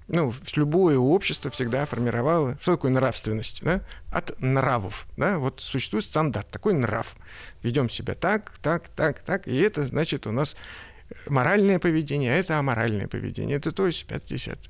[0.07, 2.57] Ну, любое общество всегда формировало...
[2.61, 3.61] Что такое нравственность?
[3.63, 3.81] Да?
[4.11, 5.07] От нравов.
[5.15, 5.37] Да?
[5.37, 7.15] Вот существует стандарт, такой нрав.
[7.63, 9.47] Ведем себя так, так, так, так.
[9.47, 10.57] И это, значит, у нас
[11.27, 13.57] моральное поведение, а это аморальное поведение.
[13.57, 14.69] Это то есть 50.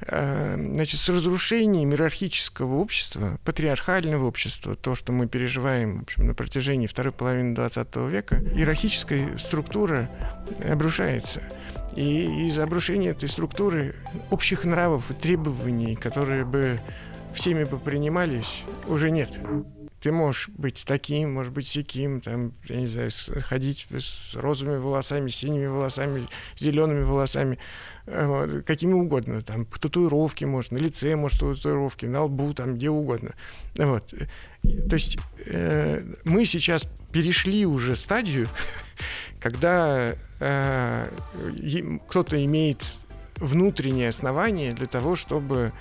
[0.00, 6.34] Э, значит, с разрушением иерархического общества, патриархального общества, то, что мы переживаем в общем, на
[6.34, 10.10] протяжении второй половины 20 века, иерархическая структура
[10.68, 11.42] обрушается.
[11.96, 13.94] И из обрушения этой структуры
[14.30, 16.80] общих нравов и требований, которые бы
[17.34, 19.30] всеми бы принимались, уже нет.
[20.04, 25.30] Ты можешь быть таким, может быть таким, там, я не знаю, ходить с розовыми волосами,
[25.30, 26.28] синими волосами,
[26.58, 27.58] зелеными волосами,
[28.04, 29.40] э, какими угодно.
[29.40, 33.32] Там татуировки может, на лице может татуировки, на лбу, там где угодно.
[33.76, 34.10] Вот.
[34.10, 38.46] То есть э, мы сейчас перешли уже стадию,
[39.40, 41.06] когда э,
[42.08, 42.84] кто-то имеет
[43.36, 45.72] внутреннее основание для того, чтобы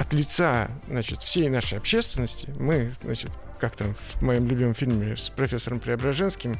[0.00, 3.30] от лица значит, всей нашей общественности, мы, значит,
[3.60, 6.54] как там в моем любимом фильме с профессором Преображенским,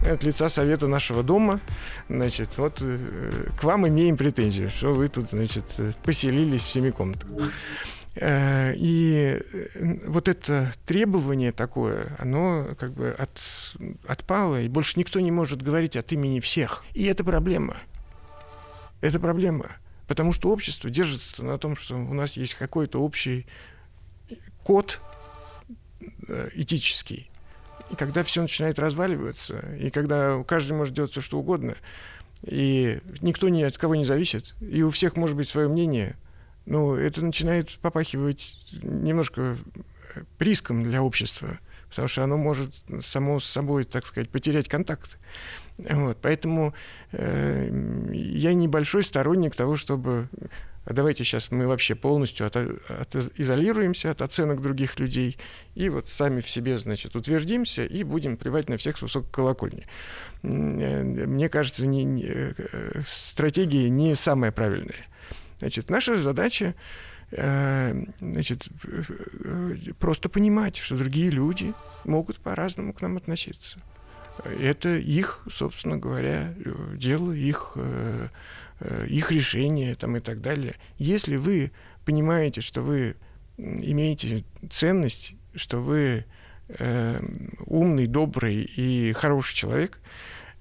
[0.00, 1.60] от лица совета нашего дома,
[2.08, 7.28] значит, вот э, к вам имеем претензию, что вы тут, значит, поселились в семи комнатах.
[8.14, 13.38] Э, и э, вот это требование такое, оно как бы от,
[14.08, 16.82] отпало, и больше никто не может говорить от имени всех.
[16.94, 17.76] И это проблема.
[19.02, 19.76] Это проблема.
[20.06, 23.46] Потому что общество держится на том, что у нас есть какой-то общий
[24.62, 25.00] код
[26.28, 27.30] э, этический.
[27.90, 31.76] И когда все начинает разваливаться, и когда каждый может делать все, что угодно,
[32.42, 36.16] и никто ни от кого не зависит, и у всех может быть свое мнение,
[36.66, 39.56] ну, это начинает попахивать немножко
[40.38, 45.18] риском для общества, потому что оно может само с собой, так сказать, потерять контакт.
[45.78, 46.74] Вот, поэтому
[47.12, 47.68] э,
[48.12, 50.28] я небольшой сторонник того, чтобы
[50.86, 55.36] а давайте сейчас мы вообще полностью от, от, изолируемся от оценок других людей
[55.74, 59.84] и вот сами в себе, значит, утвердимся и будем плевать на всех с высокой колокольни.
[60.44, 65.08] Э, мне кажется, не, не, э, стратегия не самая правильная.
[65.58, 66.76] Значит, наша задача
[67.32, 68.68] э, значит,
[69.98, 71.74] просто понимать, что другие люди
[72.04, 73.76] могут по-разному к нам относиться
[74.44, 76.54] это их, собственно говоря,
[76.94, 78.28] дело, их, э,
[78.80, 80.76] э, их решение там, и так далее.
[80.98, 81.72] Если вы
[82.04, 83.16] понимаете, что вы
[83.58, 86.24] имеете ценность, что вы
[86.68, 87.20] э,
[87.66, 89.98] умный, добрый и хороший человек,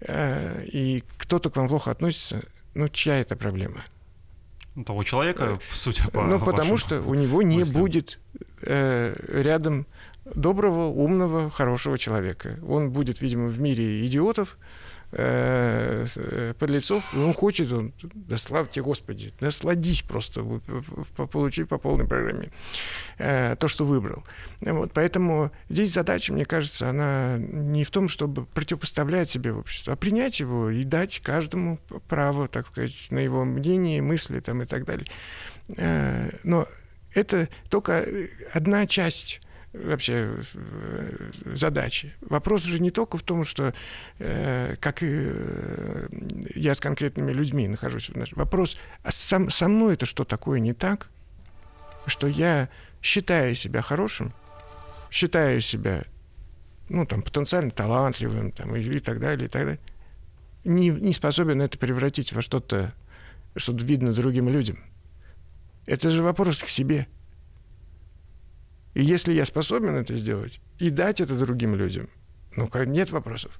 [0.01, 3.83] э, и кто-то к вам плохо относится, ну, чья это проблема?
[4.75, 7.81] Ну, того человека, судя по Ну, потому что у него не мыслям.
[7.81, 8.19] будет
[8.61, 9.87] э, рядом
[10.33, 12.57] доброго, умного, хорошего человека.
[12.67, 14.57] Он будет, видимо, в мире идиотов,
[15.11, 20.43] э, э подлецов, он хочет, он, да слава тебе, Господи, насладись просто,
[21.31, 22.51] получи по полной программе
[23.19, 24.23] э, то, что выбрал.
[24.61, 29.95] Вот, поэтому здесь задача, мне кажется, она не в том, чтобы противопоставлять себе общество, а
[29.95, 34.85] принять его и дать каждому право, так сказать, на его мнение, мысли там, и так
[34.85, 35.07] далее.
[36.43, 36.67] Но
[37.13, 38.05] это только
[38.53, 39.41] одна часть
[39.83, 42.13] вообще э, задачи.
[42.21, 43.73] Вопрос же не только в том, что
[44.19, 46.07] э, как э,
[46.55, 48.11] я с конкретными людьми нахожусь.
[48.33, 51.09] Вопрос, а сам, со мной это что такое не так,
[52.05, 52.69] что я
[53.01, 54.31] считаю себя хорошим,
[55.11, 56.05] считаю себя
[56.89, 59.79] ну, там, потенциально талантливым там, и, и так далее, и так далее,
[60.63, 62.93] не, не способен это превратить во что-то,
[63.55, 64.79] что видно другим людям.
[65.85, 67.07] Это же вопрос к себе–
[68.95, 72.09] и если я способен это сделать и дать это другим людям,
[72.55, 73.59] ну, нет вопросов.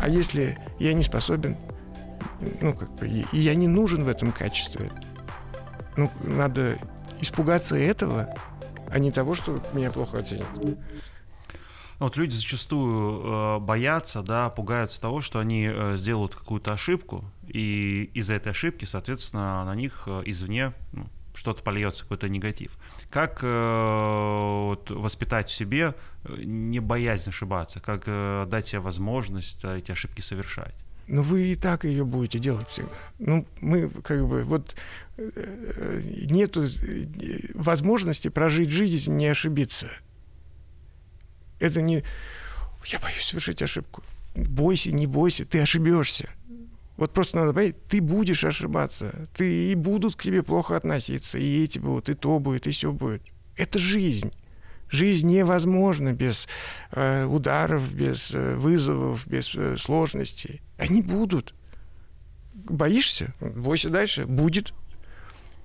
[0.00, 1.56] А если я не способен,
[2.62, 4.90] ну, как бы, и я не нужен в этом качестве,
[5.98, 6.78] ну, надо
[7.20, 8.34] испугаться этого,
[8.88, 10.48] а не того, что меня плохо оценят.
[10.56, 10.78] Ну,
[11.98, 18.10] вот люди зачастую э, боятся, да, пугаются того, что они э, сделают какую-то ошибку, и
[18.14, 21.08] из-за этой ошибки, соответственно, на них э, извне ну,
[21.38, 22.72] что-то польется, какой-то негатив.
[23.10, 29.60] Как э, вот, воспитать в себе э, не боязнь ошибаться, как э, дать себе возможность
[29.62, 30.74] э, эти ошибки совершать?
[31.06, 32.90] Ну, вы и так ее будете делать всегда.
[33.18, 34.76] Ну, мы как бы вот
[35.16, 36.66] э, нету
[37.54, 39.88] возможности прожить жизнь, не ошибиться.
[41.60, 42.02] Это не...
[42.84, 44.02] Я боюсь совершить ошибку.
[44.34, 46.28] Бойся, не бойся, ты ошибешься.
[46.98, 51.62] Вот просто надо понять, ты будешь ошибаться, ты и будут к тебе плохо относиться, и
[51.62, 53.22] эти будут, и то будет, и все будет.
[53.56, 54.32] Это жизнь.
[54.90, 56.48] Жизнь невозможна без
[56.90, 60.60] э, ударов, без э, вызовов, без э, сложностей.
[60.76, 61.54] Они будут.
[62.52, 63.32] Боишься?
[63.40, 64.26] Бойся дальше.
[64.26, 64.74] Будет.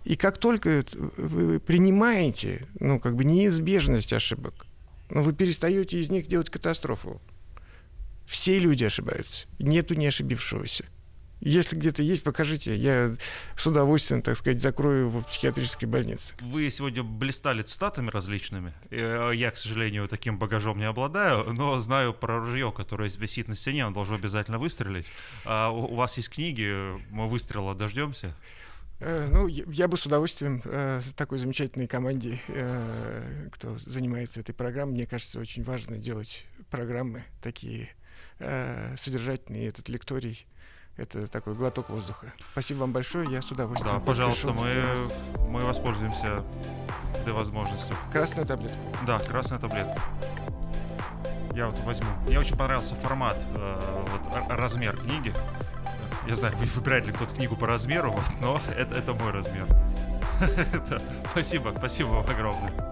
[0.03, 0.85] И как только
[1.17, 4.67] вы принимаете, ну, как бы неизбежность ошибок,
[5.09, 7.19] ну, вы перестаете из них делать катастрофу.
[8.27, 9.47] Все люди ошибаются.
[9.57, 10.85] Нету не ошибившегося.
[11.45, 12.75] Если где-то есть, покажите.
[12.75, 13.11] Я
[13.57, 16.33] с удовольствием, так сказать, закрою в психиатрической больнице.
[16.39, 18.73] Вы сегодня блистали цитатами различными.
[18.89, 23.55] Э, я, к сожалению, таким багажом не обладаю, но знаю про ружье, которое висит на
[23.55, 25.07] стене, оно должно обязательно выстрелить.
[25.43, 26.73] А у вас есть книги,
[27.09, 28.33] мы выстрела дождемся?
[29.01, 34.93] Э, ну, я бы с удовольствием э, такой замечательной команде, э, кто занимается этой программой,
[34.93, 37.89] мне кажется, очень важно делать программы такие
[38.39, 40.47] э, содержательные, этот лекторий.
[40.95, 42.27] Это такой глоток воздуха.
[42.51, 43.95] Спасибо вам большое, я с удовольствием.
[43.95, 44.95] Да, пожалуйста, мы,
[45.49, 46.43] мы воспользуемся
[47.19, 47.97] этой возможностью.
[48.11, 48.77] Красную таблетку.
[49.05, 50.01] Да, красная таблетка.
[51.55, 52.09] Я вот возьму.
[52.27, 53.79] Мне очень понравился формат, э,
[54.11, 55.33] вот размер книги.
[56.27, 59.67] Я знаю, вы выбирает ли кто-то книгу по размеру, вот, но это, это мой размер.
[61.31, 62.91] Спасибо, спасибо вам огромное.